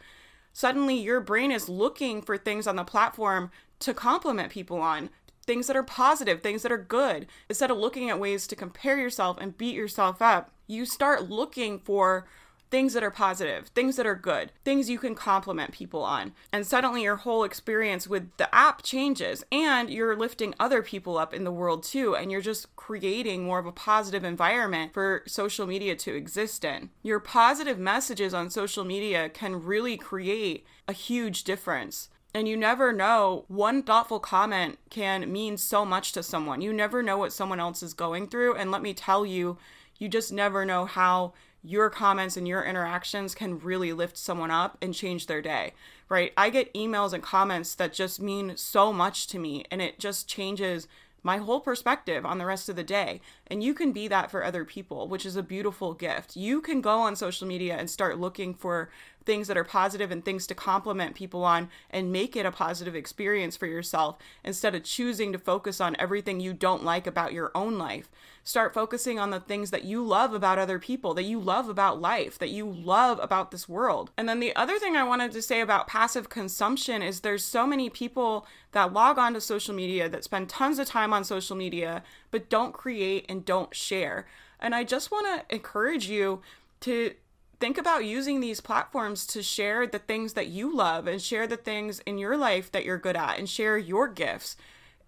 Suddenly, 0.54 0.96
your 0.96 1.22
brain 1.22 1.52
is 1.52 1.70
looking 1.70 2.24
for 2.24 2.36
things 2.36 2.66
on 2.66 2.78
the 2.78 2.84
platform 2.84 3.52
to 3.82 3.94
compliment 3.94 4.52
people 4.52 4.82
on, 4.82 5.12
things 5.46 5.68
that 5.68 5.76
are 5.76 5.84
positive, 5.84 6.42
things 6.42 6.64
that 6.64 6.72
are 6.72 6.80
good. 6.80 7.28
Instead 7.48 7.70
of 7.70 7.78
looking 7.78 8.10
at 8.10 8.20
ways 8.20 8.48
to 8.48 8.56
compare 8.56 8.98
yourself 8.98 9.38
and 9.40 9.56
beat 9.56 9.76
yourself 9.76 10.20
up, 10.20 10.50
you 10.66 10.84
start 10.84 11.30
looking 11.30 11.78
for 11.78 12.26
things 12.70 12.94
that 12.94 13.04
are 13.04 13.12
positive, 13.12 13.68
things 13.70 13.96
that 13.96 14.06
are 14.06 14.16
good, 14.16 14.52
things 14.64 14.90
you 14.90 15.00
can 15.00 15.16
compliment 15.16 15.72
people 15.72 16.04
on. 16.04 16.34
And 16.52 16.66
suddenly 16.66 17.04
your 17.04 17.18
whole 17.18 17.44
experience 17.44 18.08
with 18.08 18.30
the 18.38 18.54
app 18.54 18.84
changes 18.84 19.44
and 19.52 19.90
you're 19.90 20.16
lifting 20.16 20.54
other 20.60 20.82
people 20.82 21.18
up 21.18 21.34
in 21.34 21.44
the 21.44 21.52
world 21.52 21.84
too. 21.84 22.16
And 22.16 22.32
you're 22.32 22.42
just 22.42 22.76
creating 22.76 23.44
more 23.44 23.60
of 23.60 23.66
a 23.66 23.72
positive 23.72 24.24
environment 24.24 24.94
for 24.94 25.24
social 25.28 25.68
media 25.68 25.96
to 25.96 26.16
exist 26.16 26.64
in. 26.64 26.90
Your 27.04 27.20
positive 27.20 27.80
messages 27.80 28.34
on 28.34 28.50
social 28.50 28.84
media 28.84 29.30
can 29.30 29.64
really 29.64 29.98
create 29.98 30.66
a 30.88 30.94
huge 30.94 31.44
difference. 31.44 32.10
And 32.34 32.48
you 32.48 32.58
never 32.58 32.94
know, 32.94 33.46
one 33.48 33.82
thoughtful 33.82 34.20
comment 34.20 34.78
can 34.90 35.32
mean 35.32 35.58
so 35.58 35.86
much 35.86 36.12
to 36.12 36.22
someone. 36.22 36.62
You 36.62 36.72
never 36.72 37.02
know 37.02 37.18
what 37.18 37.34
someone 37.34 37.60
else 37.60 37.82
is 37.82 37.94
going 37.94 38.28
through. 38.28 38.56
And 38.56 38.70
let 38.70 38.82
me 38.82 38.94
tell 38.94 39.26
you, 39.26 39.58
you 39.98 40.08
just 40.08 40.32
never 40.32 40.64
know 40.64 40.86
how 40.86 41.34
your 41.68 41.90
comments 41.90 42.38
and 42.38 42.48
your 42.48 42.64
interactions 42.64 43.36
can 43.36 43.60
really 43.60 43.92
lift 43.94 44.18
someone 44.18 44.52
up 44.52 44.78
and 44.82 44.94
change 44.94 45.28
their 45.28 45.42
day, 45.42 45.74
right? 46.10 46.32
I 46.38 46.50
get 46.50 46.74
emails 46.74 47.14
and 47.14 47.22
comments 47.22 47.76
that 47.76 47.94
just 47.94 48.22
mean 48.22 48.56
so 48.56 48.94
much 48.94 49.28
to 49.28 49.40
me 49.40 49.66
and 49.70 49.82
it 49.82 50.00
just 50.00 50.28
changes 50.28 50.88
my 51.24 51.38
whole 51.38 51.60
perspective 51.60 52.26
on 52.26 52.38
the 52.38 52.46
rest 52.46 52.70
of 52.70 52.76
the 52.76 52.84
day. 52.84 53.20
And 53.50 53.64
you 53.64 53.74
can 53.74 53.92
be 53.92 54.08
that 54.08 54.30
for 54.30 54.44
other 54.44 54.66
people, 54.66 55.08
which 55.08 55.26
is 55.26 55.36
a 55.36 55.44
beautiful 55.44 55.94
gift. 55.94 56.36
You 56.36 56.62
can 56.62 56.82
go 56.82 57.00
on 57.00 57.16
social 57.16 57.48
media 57.48 57.76
and 57.78 57.90
start 57.90 58.20
looking 58.20 58.54
for 58.54 58.90
things 59.28 59.48
that 59.50 59.58
are 59.58 59.64
positive 59.64 60.10
and 60.10 60.24
things 60.24 60.48
to 60.48 60.56
compliment 60.56 61.14
people 61.14 61.44
on 61.44 61.70
and 61.92 62.12
make 62.12 62.36
it 62.36 62.46
a 62.46 62.52
positive 62.52 62.96
experience 62.96 63.58
for 63.58 63.68
yourself 63.68 64.18
instead 64.44 64.74
of 64.74 64.84
choosing 64.84 65.34
to 65.34 65.38
focus 65.38 65.82
on 65.82 65.98
everything 66.00 66.40
you 66.40 66.54
don't 66.54 66.84
like 66.84 67.06
about 67.06 67.34
your 67.34 67.52
own 67.54 67.78
life. 67.78 68.10
Start 68.46 68.74
focusing 68.74 69.20
on 69.20 69.30
the 69.30 69.42
things 69.42 69.72
that 69.72 69.84
you 69.84 70.02
love 70.02 70.34
about 70.34 70.58
other 70.58 70.80
people, 70.80 71.14
that 71.14 71.26
you 71.26 71.38
love 71.38 71.68
about 71.68 72.00
life, 72.00 72.40
that 72.40 72.50
you 72.50 72.66
love 72.66 73.20
about 73.22 73.52
this 73.52 73.68
world. 73.68 74.12
And 74.18 74.30
then 74.30 74.40
the 74.40 74.56
other 74.56 74.80
thing 74.80 74.96
I 74.96 75.04
wanted 75.04 75.34
to 75.34 75.42
say 75.42 75.60
about 75.60 75.88
passive 75.88 76.30
consumption 76.30 77.02
is 77.02 77.20
there's 77.20 77.44
so 77.44 77.68
many 77.68 77.90
people 77.90 78.48
that 78.72 78.94
log 78.94 79.18
on 79.18 79.34
to 79.34 79.42
social 79.42 79.76
media 79.76 80.08
that 80.08 80.24
spend 80.24 80.48
tons 80.48 80.80
of 80.80 80.88
time 80.88 81.12
on 81.12 81.26
social 81.26 81.58
media 81.58 82.04
but 82.32 82.50
don't 82.50 82.74
create 82.74 83.26
and 83.28 83.37
don't 83.42 83.76
share. 83.76 84.28
And 84.60 84.74
I 84.74 84.84
just 84.84 85.12
want 85.12 85.28
to 85.28 85.56
encourage 85.56 86.10
you 86.10 86.42
to 86.82 87.14
think 87.60 87.78
about 87.78 88.06
using 88.06 88.40
these 88.40 88.62
platforms 88.62 89.26
to 89.28 89.42
share 89.42 89.88
the 89.88 90.00
things 90.00 90.34
that 90.34 90.48
you 90.48 90.76
love 90.76 91.08
and 91.08 91.22
share 91.22 91.48
the 91.48 91.58
things 91.58 92.00
in 92.06 92.18
your 92.18 92.38
life 92.38 92.72
that 92.72 92.86
you're 92.86 92.98
good 92.98 93.16
at 93.16 93.40
and 93.40 93.50
share 93.50 93.78
your 93.78 94.08
gifts. 94.08 94.56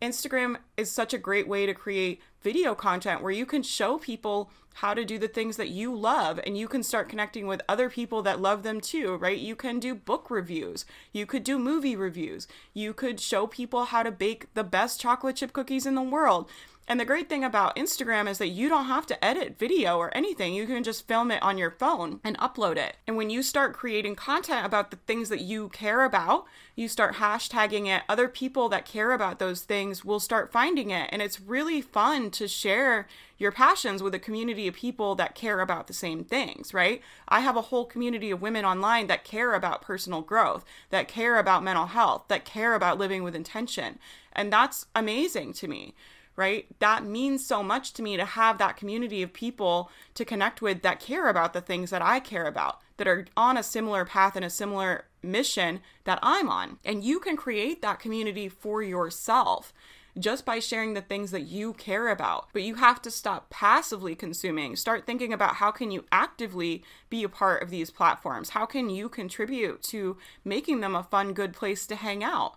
Instagram 0.02 0.58
is 0.78 0.90
such 0.90 1.14
a 1.14 1.18
great 1.18 1.48
way 1.48 1.66
to 1.66 1.74
create 1.74 2.22
video 2.42 2.74
content 2.74 3.22
where 3.22 3.32
you 3.32 3.46
can 3.46 3.62
show 3.62 3.98
people 3.98 4.50
how 4.76 4.94
to 4.94 5.04
do 5.04 5.18
the 5.18 5.28
things 5.28 5.58
that 5.58 5.68
you 5.68 5.94
love 5.94 6.40
and 6.46 6.58
you 6.58 6.68
can 6.68 6.84
start 6.84 7.10
connecting 7.10 7.48
with 7.48 7.62
other 7.68 7.90
people 7.90 8.22
that 8.22 8.40
love 8.40 8.64
them 8.64 8.80
too, 8.80 9.18
right? 9.18 9.38
You 9.38 9.56
can 9.56 9.78
do 9.78 9.94
book 9.94 10.32
reviews, 10.32 10.86
you 11.12 11.26
could 11.26 11.44
do 11.44 11.60
movie 11.60 11.98
reviews, 11.98 12.48
you 12.74 12.94
could 12.94 13.20
show 13.20 13.46
people 13.46 13.86
how 13.86 14.04
to 14.04 14.12
bake 14.12 14.54
the 14.54 14.64
best 14.64 15.02
chocolate 15.02 15.36
chip 15.36 15.52
cookies 15.52 15.86
in 15.86 15.96
the 15.96 16.02
world. 16.02 16.50
And 16.90 17.00
the 17.00 17.06
great 17.06 17.30
thing 17.30 17.44
about 17.44 17.76
Instagram 17.76 18.28
is 18.28 18.40
that 18.40 18.48
you 18.48 18.68
don't 18.68 18.88
have 18.88 19.06
to 19.06 19.24
edit 19.24 19.60
video 19.60 19.98
or 19.98 20.12
anything. 20.18 20.56
You 20.56 20.66
can 20.66 20.84
just 20.84 21.08
film 21.08 21.30
it 21.30 21.44
on 21.44 21.60
your 21.60 21.70
phone 21.70 22.20
and 22.24 22.36
upload 22.40 22.78
it. 22.78 22.98
And 23.06 23.16
when 23.16 23.30
you 23.30 23.44
start 23.44 23.76
creating 23.76 24.16
content 24.16 24.66
about 24.66 24.90
the 24.90 24.98
things 25.06 25.30
that 25.30 25.42
you 25.42 25.70
care 25.70 26.04
about, 26.04 26.46
you 26.76 26.88
start 26.88 27.18
hashtagging 27.18 27.86
it, 27.86 28.02
other 28.10 28.28
people 28.28 28.70
that 28.70 28.88
care 28.88 29.12
about 29.12 29.38
those 29.38 29.62
things 29.62 30.04
will 30.04 30.20
start 30.20 30.52
finding 30.52 30.90
it. 30.90 31.10
And 31.12 31.22
it's 31.22 31.40
really 31.40 31.80
fun 31.80 32.32
to 32.32 32.48
share 32.48 33.08
your 33.38 33.52
passions 33.52 34.02
with 34.02 34.16
a 34.16 34.20
community 34.20 34.68
of 34.68 34.74
people 34.74 35.14
that 35.14 35.36
care 35.36 35.60
about 35.60 35.86
the 35.86 35.94
same 35.94 36.24
things, 36.24 36.74
right? 36.74 37.04
I 37.28 37.42
have 37.42 37.56
a 37.56 37.62
whole 37.62 37.86
community 37.86 38.32
of 38.32 38.42
women 38.42 38.66
online 38.66 39.06
that 39.08 39.24
care 39.24 39.54
about 39.54 39.84
personal 39.84 40.22
growth, 40.22 40.66
that 40.90 41.08
care 41.08 41.38
about 41.38 41.64
mental 41.64 41.86
health, 41.86 42.24
that 42.30 42.46
care 42.46 42.74
about 42.74 42.98
living 42.98 43.22
with 43.22 43.36
intention. 43.36 44.00
And 44.34 44.52
that's 44.52 44.88
amazing 44.96 45.54
to 45.54 45.68
me 45.68 45.94
right? 46.40 46.68
That 46.80 47.04
means 47.04 47.46
so 47.46 47.62
much 47.62 47.92
to 47.94 48.02
me 48.02 48.16
to 48.16 48.24
have 48.24 48.58
that 48.58 48.78
community 48.78 49.22
of 49.22 49.34
people 49.34 49.92
to 50.14 50.24
connect 50.24 50.62
with 50.62 50.84
that 50.84 51.02
care 51.02 51.28
about 51.28 51.52
the 51.52 51.60
things 51.60 51.90
that 51.90 52.02
I 52.02 52.22
care 52.22 52.48
about, 52.48 52.80
that 52.96 53.10
are 53.10 53.26
on 53.36 53.58
a 53.58 53.62
similar 53.62 54.06
path 54.06 54.38
and 54.38 54.46
a 54.46 54.50
similar 54.50 55.04
mission 55.22 55.82
that 56.06 56.18
I'm 56.24 56.50
on. 56.50 56.78
And 56.86 57.04
you 57.04 57.20
can 57.20 57.36
create 57.36 57.82
that 57.82 58.00
community 58.00 58.48
for 58.48 58.82
yourself 58.82 59.74
just 60.18 60.46
by 60.46 60.60
sharing 60.60 60.94
the 60.94 61.02
things 61.02 61.32
that 61.32 61.42
you 61.42 61.74
care 61.74 62.08
about. 62.08 62.48
But 62.54 62.64
you 62.64 62.76
have 62.76 63.02
to 63.02 63.12
stop 63.12 63.50
passively 63.50 64.16
consuming. 64.16 64.78
Start 64.78 65.06
thinking 65.06 65.34
about 65.34 65.56
how 65.56 65.72
can 65.72 65.92
you 65.92 66.06
actively 66.10 66.86
be 67.10 67.26
a 67.26 67.30
part 67.30 67.62
of 67.62 67.70
these 67.70 67.92
platforms? 67.92 68.52
How 68.52 68.66
can 68.66 68.90
you 68.90 69.10
contribute 69.10 69.84
to 69.84 70.16
making 70.46 70.80
them 70.80 70.96
a 70.96 71.04
fun 71.04 71.34
good 71.34 71.52
place 71.52 71.86
to 71.88 71.98
hang 71.98 72.24
out? 72.24 72.56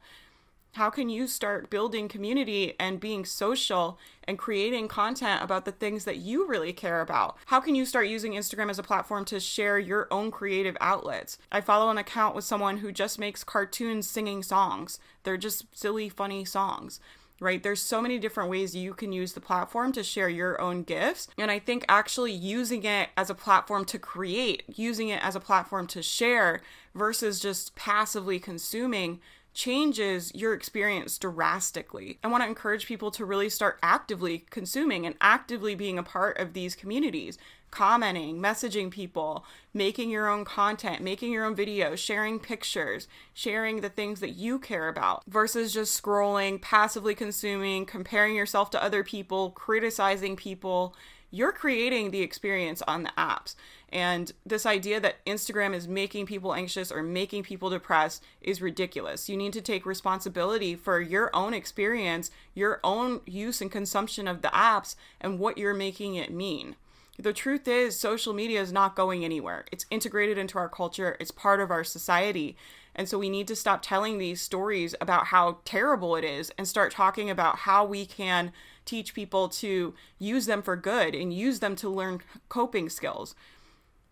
How 0.74 0.88
can 0.88 1.10
you 1.10 1.26
start 1.26 1.68
building 1.68 2.08
community 2.08 2.74
and 2.80 2.98
being 2.98 3.26
social 3.26 3.98
and 4.24 4.38
creating 4.38 4.88
content 4.88 5.42
about 5.42 5.66
the 5.66 5.72
things 5.72 6.06
that 6.06 6.16
you 6.16 6.46
really 6.46 6.72
care 6.72 7.02
about? 7.02 7.36
How 7.46 7.60
can 7.60 7.74
you 7.74 7.84
start 7.84 8.08
using 8.08 8.32
Instagram 8.32 8.70
as 8.70 8.78
a 8.78 8.82
platform 8.82 9.26
to 9.26 9.38
share 9.38 9.78
your 9.78 10.08
own 10.10 10.30
creative 10.30 10.78
outlets? 10.80 11.36
I 11.50 11.60
follow 11.60 11.90
an 11.90 11.98
account 11.98 12.34
with 12.34 12.44
someone 12.44 12.78
who 12.78 12.90
just 12.90 13.18
makes 13.18 13.44
cartoons 13.44 14.08
singing 14.08 14.42
songs. 14.42 14.98
They're 15.24 15.36
just 15.36 15.66
silly, 15.76 16.08
funny 16.08 16.46
songs 16.46 17.00
right? 17.40 17.64
There's 17.64 17.82
so 17.82 18.00
many 18.00 18.20
different 18.20 18.50
ways 18.50 18.76
you 18.76 18.94
can 18.94 19.12
use 19.12 19.32
the 19.32 19.40
platform 19.40 19.90
to 19.92 20.04
share 20.04 20.28
your 20.28 20.60
own 20.60 20.84
gifts. 20.84 21.26
And 21.36 21.50
I 21.50 21.58
think 21.58 21.84
actually 21.88 22.30
using 22.30 22.84
it 22.84 23.08
as 23.16 23.30
a 23.30 23.34
platform 23.34 23.84
to 23.86 23.98
create, 23.98 24.62
using 24.68 25.08
it 25.08 25.20
as 25.24 25.34
a 25.34 25.40
platform 25.40 25.88
to 25.88 26.02
share 26.02 26.60
versus 26.94 27.40
just 27.40 27.74
passively 27.74 28.38
consuming 28.38 29.18
changes 29.54 30.34
your 30.34 30.54
experience 30.54 31.18
drastically. 31.18 32.18
I 32.24 32.28
want 32.28 32.42
to 32.42 32.48
encourage 32.48 32.86
people 32.86 33.10
to 33.12 33.24
really 33.24 33.48
start 33.48 33.78
actively 33.82 34.44
consuming 34.50 35.04
and 35.04 35.14
actively 35.20 35.74
being 35.74 35.98
a 35.98 36.02
part 36.02 36.38
of 36.38 36.52
these 36.52 36.74
communities, 36.74 37.38
commenting, 37.70 38.38
messaging 38.38 38.90
people, 38.90 39.44
making 39.74 40.10
your 40.10 40.28
own 40.28 40.44
content, 40.44 41.02
making 41.02 41.32
your 41.32 41.44
own 41.44 41.56
videos, 41.56 41.98
sharing 41.98 42.38
pictures, 42.38 43.08
sharing 43.34 43.80
the 43.80 43.88
things 43.88 44.20
that 44.20 44.36
you 44.36 44.58
care 44.58 44.88
about 44.88 45.22
versus 45.26 45.72
just 45.72 46.00
scrolling, 46.00 46.60
passively 46.60 47.14
consuming, 47.14 47.84
comparing 47.84 48.34
yourself 48.34 48.70
to 48.70 48.82
other 48.82 49.02
people, 49.02 49.50
criticizing 49.50 50.36
people 50.36 50.94
you're 51.32 51.50
creating 51.50 52.10
the 52.10 52.20
experience 52.20 52.82
on 52.82 53.02
the 53.02 53.12
apps. 53.18 53.56
And 53.88 54.30
this 54.46 54.64
idea 54.64 55.00
that 55.00 55.24
Instagram 55.26 55.74
is 55.74 55.88
making 55.88 56.26
people 56.26 56.54
anxious 56.54 56.92
or 56.92 57.02
making 57.02 57.42
people 57.42 57.70
depressed 57.70 58.22
is 58.40 58.62
ridiculous. 58.62 59.28
You 59.28 59.36
need 59.36 59.52
to 59.54 59.60
take 59.60 59.84
responsibility 59.84 60.76
for 60.76 61.00
your 61.00 61.34
own 61.34 61.54
experience, 61.54 62.30
your 62.54 62.80
own 62.84 63.22
use 63.26 63.60
and 63.60 63.72
consumption 63.72 64.28
of 64.28 64.42
the 64.42 64.48
apps, 64.48 64.94
and 65.20 65.38
what 65.38 65.58
you're 65.58 65.74
making 65.74 66.14
it 66.14 66.30
mean. 66.30 66.76
The 67.18 67.32
truth 67.32 67.68
is, 67.68 67.98
social 67.98 68.32
media 68.32 68.60
is 68.60 68.72
not 68.72 68.96
going 68.96 69.24
anywhere. 69.24 69.64
It's 69.70 69.86
integrated 69.90 70.38
into 70.38 70.58
our 70.58 70.68
culture, 70.68 71.16
it's 71.20 71.30
part 71.30 71.60
of 71.60 71.70
our 71.70 71.84
society. 71.84 72.56
And 72.94 73.08
so 73.08 73.18
we 73.18 73.30
need 73.30 73.48
to 73.48 73.56
stop 73.56 73.80
telling 73.82 74.18
these 74.18 74.40
stories 74.40 74.94
about 75.00 75.26
how 75.26 75.58
terrible 75.64 76.16
it 76.16 76.24
is 76.24 76.50
and 76.58 76.68
start 76.68 76.92
talking 76.92 77.30
about 77.30 77.60
how 77.60 77.84
we 77.84 78.04
can 78.04 78.52
teach 78.84 79.14
people 79.14 79.48
to 79.48 79.94
use 80.18 80.46
them 80.46 80.62
for 80.62 80.76
good 80.76 81.14
and 81.14 81.32
use 81.32 81.60
them 81.60 81.76
to 81.76 81.88
learn 81.88 82.20
coping 82.48 82.88
skills. 82.88 83.34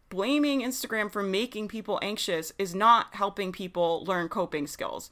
Blaming 0.09 0.63
Instagram 0.63 1.11
for 1.11 1.23
making 1.23 1.69
people 1.69 1.99
anxious 2.03 2.53
is 2.59 2.75
not 2.75 3.15
helping 3.15 3.53
people 3.53 4.05
learn 4.05 4.29
coping 4.29 4.67
skills. 4.67 5.11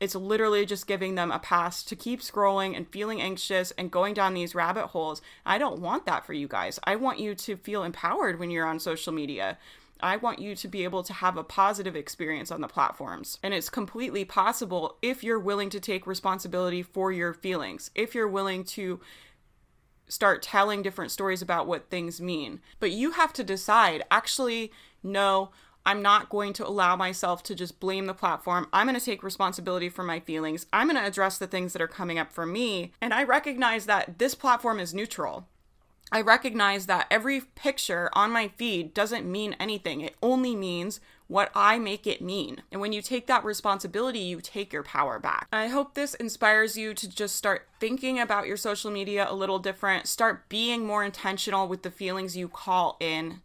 It's 0.00 0.14
literally 0.14 0.64
just 0.64 0.86
giving 0.86 1.14
them 1.14 1.30
a 1.30 1.38
pass 1.38 1.82
to 1.84 1.94
keep 1.94 2.20
scrolling 2.20 2.74
and 2.74 2.88
feeling 2.88 3.20
anxious 3.20 3.70
and 3.72 3.90
going 3.90 4.14
down 4.14 4.34
these 4.34 4.54
rabbit 4.54 4.88
holes. 4.88 5.20
I 5.44 5.58
don't 5.58 5.80
want 5.80 6.06
that 6.06 6.24
for 6.24 6.32
you 6.32 6.48
guys. 6.48 6.80
I 6.84 6.96
want 6.96 7.20
you 7.20 7.34
to 7.34 7.56
feel 7.56 7.84
empowered 7.84 8.38
when 8.38 8.50
you're 8.50 8.66
on 8.66 8.80
social 8.80 9.12
media. 9.12 9.58
I 10.02 10.16
want 10.16 10.38
you 10.38 10.56
to 10.56 10.68
be 10.68 10.84
able 10.84 11.02
to 11.02 11.12
have 11.12 11.36
a 11.36 11.44
positive 11.44 11.94
experience 11.94 12.50
on 12.50 12.62
the 12.62 12.68
platforms. 12.68 13.38
And 13.42 13.52
it's 13.52 13.68
completely 13.68 14.24
possible 14.24 14.96
if 15.02 15.22
you're 15.22 15.38
willing 15.38 15.68
to 15.70 15.80
take 15.80 16.06
responsibility 16.06 16.82
for 16.82 17.12
your 17.12 17.34
feelings, 17.34 17.90
if 17.94 18.14
you're 18.14 18.26
willing 18.26 18.64
to 18.64 19.00
start 20.08 20.42
telling 20.42 20.82
different 20.82 21.10
stories 21.10 21.42
about 21.42 21.66
what 21.66 21.90
things 21.90 22.20
mean. 22.20 22.60
But 22.80 22.90
you 22.90 23.12
have 23.12 23.32
to 23.34 23.44
decide 23.44 24.02
actually, 24.10 24.72
no, 25.02 25.50
I'm 25.84 26.02
not 26.02 26.28
going 26.28 26.52
to 26.54 26.66
allow 26.66 26.96
myself 26.96 27.42
to 27.44 27.54
just 27.54 27.80
blame 27.80 28.06
the 28.06 28.14
platform. 28.14 28.68
I'm 28.72 28.86
going 28.86 28.98
to 28.98 29.04
take 29.04 29.22
responsibility 29.22 29.88
for 29.88 30.04
my 30.04 30.20
feelings. 30.20 30.66
I'm 30.72 30.88
going 30.88 31.00
to 31.00 31.06
address 31.06 31.38
the 31.38 31.46
things 31.46 31.72
that 31.72 31.82
are 31.82 31.88
coming 31.88 32.18
up 32.18 32.32
for 32.32 32.46
me. 32.46 32.92
And 33.00 33.14
I 33.14 33.24
recognize 33.24 33.86
that 33.86 34.18
this 34.18 34.34
platform 34.34 34.78
is 34.78 34.94
neutral. 34.94 35.46
I 36.12 36.20
recognize 36.22 36.86
that 36.86 37.06
every 37.10 37.40
picture 37.40 38.10
on 38.14 38.32
my 38.32 38.48
feed 38.48 38.92
doesn't 38.94 39.30
mean 39.30 39.54
anything. 39.60 40.00
It 40.00 40.16
only 40.20 40.56
means 40.56 41.00
what 41.28 41.52
I 41.54 41.78
make 41.78 42.04
it 42.04 42.20
mean. 42.20 42.62
And 42.72 42.80
when 42.80 42.92
you 42.92 43.00
take 43.00 43.28
that 43.28 43.44
responsibility, 43.44 44.18
you 44.18 44.40
take 44.40 44.72
your 44.72 44.82
power 44.82 45.20
back. 45.20 45.46
I 45.52 45.68
hope 45.68 45.94
this 45.94 46.14
inspires 46.14 46.76
you 46.76 46.94
to 46.94 47.08
just 47.08 47.36
start 47.36 47.68
thinking 47.78 48.18
about 48.18 48.48
your 48.48 48.56
social 48.56 48.90
media 48.90 49.30
a 49.30 49.34
little 49.34 49.60
different, 49.60 50.08
start 50.08 50.48
being 50.48 50.84
more 50.84 51.04
intentional 51.04 51.68
with 51.68 51.82
the 51.82 51.92
feelings 51.92 52.36
you 52.36 52.48
call 52.48 52.96
in 52.98 53.40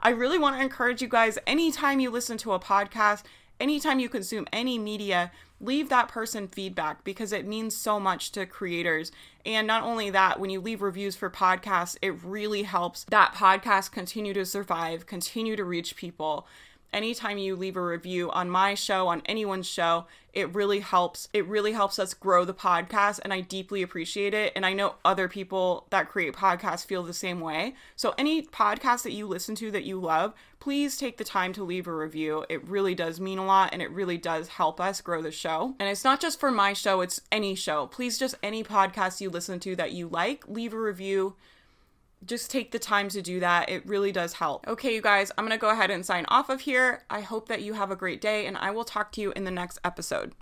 I 0.00 0.10
really 0.10 0.38
want 0.38 0.56
to 0.56 0.62
encourage 0.62 1.02
you 1.02 1.08
guys 1.08 1.38
anytime 1.46 2.00
you 2.00 2.10
listen 2.10 2.38
to 2.38 2.52
a 2.52 2.60
podcast, 2.60 3.22
anytime 3.60 3.98
you 3.98 4.08
consume 4.08 4.46
any 4.52 4.78
media, 4.78 5.30
leave 5.60 5.88
that 5.88 6.08
person 6.08 6.48
feedback 6.48 7.04
because 7.04 7.32
it 7.32 7.46
means 7.46 7.76
so 7.76 7.98
much 7.98 8.32
to 8.32 8.46
creators. 8.46 9.12
And 9.44 9.66
not 9.66 9.82
only 9.82 10.10
that, 10.10 10.38
when 10.38 10.50
you 10.50 10.60
leave 10.60 10.82
reviews 10.82 11.16
for 11.16 11.30
podcasts, 11.30 11.96
it 12.02 12.22
really 12.22 12.64
helps 12.64 13.04
that 13.04 13.34
podcast 13.34 13.92
continue 13.92 14.34
to 14.34 14.44
survive, 14.44 15.06
continue 15.06 15.56
to 15.56 15.64
reach 15.64 15.96
people 15.96 16.46
anytime 16.92 17.38
you 17.38 17.56
leave 17.56 17.76
a 17.76 17.84
review 17.84 18.30
on 18.30 18.50
my 18.50 18.74
show, 18.74 19.08
on 19.08 19.22
anyone's 19.26 19.66
show, 19.66 20.06
it 20.32 20.54
really 20.54 20.80
helps. 20.80 21.28
It 21.32 21.46
really 21.46 21.72
helps 21.72 21.98
us 21.98 22.12
grow 22.12 22.44
the 22.44 22.52
podcast, 22.52 23.20
and 23.22 23.32
I 23.32 23.40
deeply 23.40 23.82
appreciate 23.82 24.34
it. 24.34 24.52
And 24.54 24.66
I 24.66 24.74
know 24.74 24.96
other 25.04 25.28
people 25.28 25.86
that 25.90 26.10
create 26.10 26.34
podcasts 26.34 26.84
feel 26.84 27.02
the 27.02 27.14
same 27.14 27.40
way. 27.40 27.74
So, 27.96 28.14
any 28.18 28.42
podcast 28.42 29.02
that 29.04 29.12
you 29.12 29.26
listen 29.26 29.54
to 29.56 29.70
that 29.70 29.84
you 29.84 29.98
love, 29.98 30.34
please 30.60 30.96
take 30.98 31.16
the 31.16 31.24
time 31.24 31.52
to 31.54 31.64
leave 31.64 31.86
a 31.86 31.94
review. 31.94 32.44
It 32.50 32.66
really 32.68 32.94
does 32.94 33.18
mean 33.18 33.38
a 33.38 33.46
lot, 33.46 33.70
and 33.72 33.80
it 33.80 33.90
really 33.90 34.18
does 34.18 34.48
help 34.48 34.80
us 34.80 35.00
grow 35.00 35.22
the 35.22 35.30
show. 35.30 35.74
And 35.80 35.88
it's 35.88 36.04
not 36.04 36.20
just 36.20 36.38
for 36.38 36.50
my 36.50 36.74
show, 36.74 37.00
it's 37.00 37.22
any 37.32 37.54
show. 37.54 37.86
Please, 37.86 38.18
just 38.18 38.34
any 38.42 38.62
podcast 38.62 39.20
you 39.20 39.30
listen 39.30 39.58
to 39.60 39.74
that 39.76 39.92
you 39.92 40.06
like, 40.06 40.46
leave 40.46 40.74
a 40.74 40.78
review 40.78 41.34
just 42.26 42.50
take 42.50 42.72
the 42.72 42.78
time 42.78 43.08
to 43.08 43.22
do 43.22 43.40
that. 43.40 43.68
It 43.68 43.86
really 43.86 44.12
does 44.12 44.34
help. 44.34 44.66
Okay, 44.66 44.94
you 44.94 45.00
guys, 45.00 45.32
I'm 45.36 45.44
going 45.44 45.56
to 45.56 45.60
go 45.60 45.70
ahead 45.70 45.90
and 45.90 46.04
sign 46.04 46.24
off 46.28 46.48
of 46.48 46.60
here. 46.60 47.04
I 47.08 47.20
hope 47.20 47.48
that 47.48 47.62
you 47.62 47.74
have 47.74 47.90
a 47.90 47.96
great 47.96 48.20
day, 48.20 48.46
and 48.46 48.56
I 48.56 48.70
will 48.70 48.84
talk 48.84 49.12
to 49.12 49.20
you 49.20 49.32
in 49.32 49.44
the 49.44 49.50
next 49.50 49.78
episode. 49.84 50.32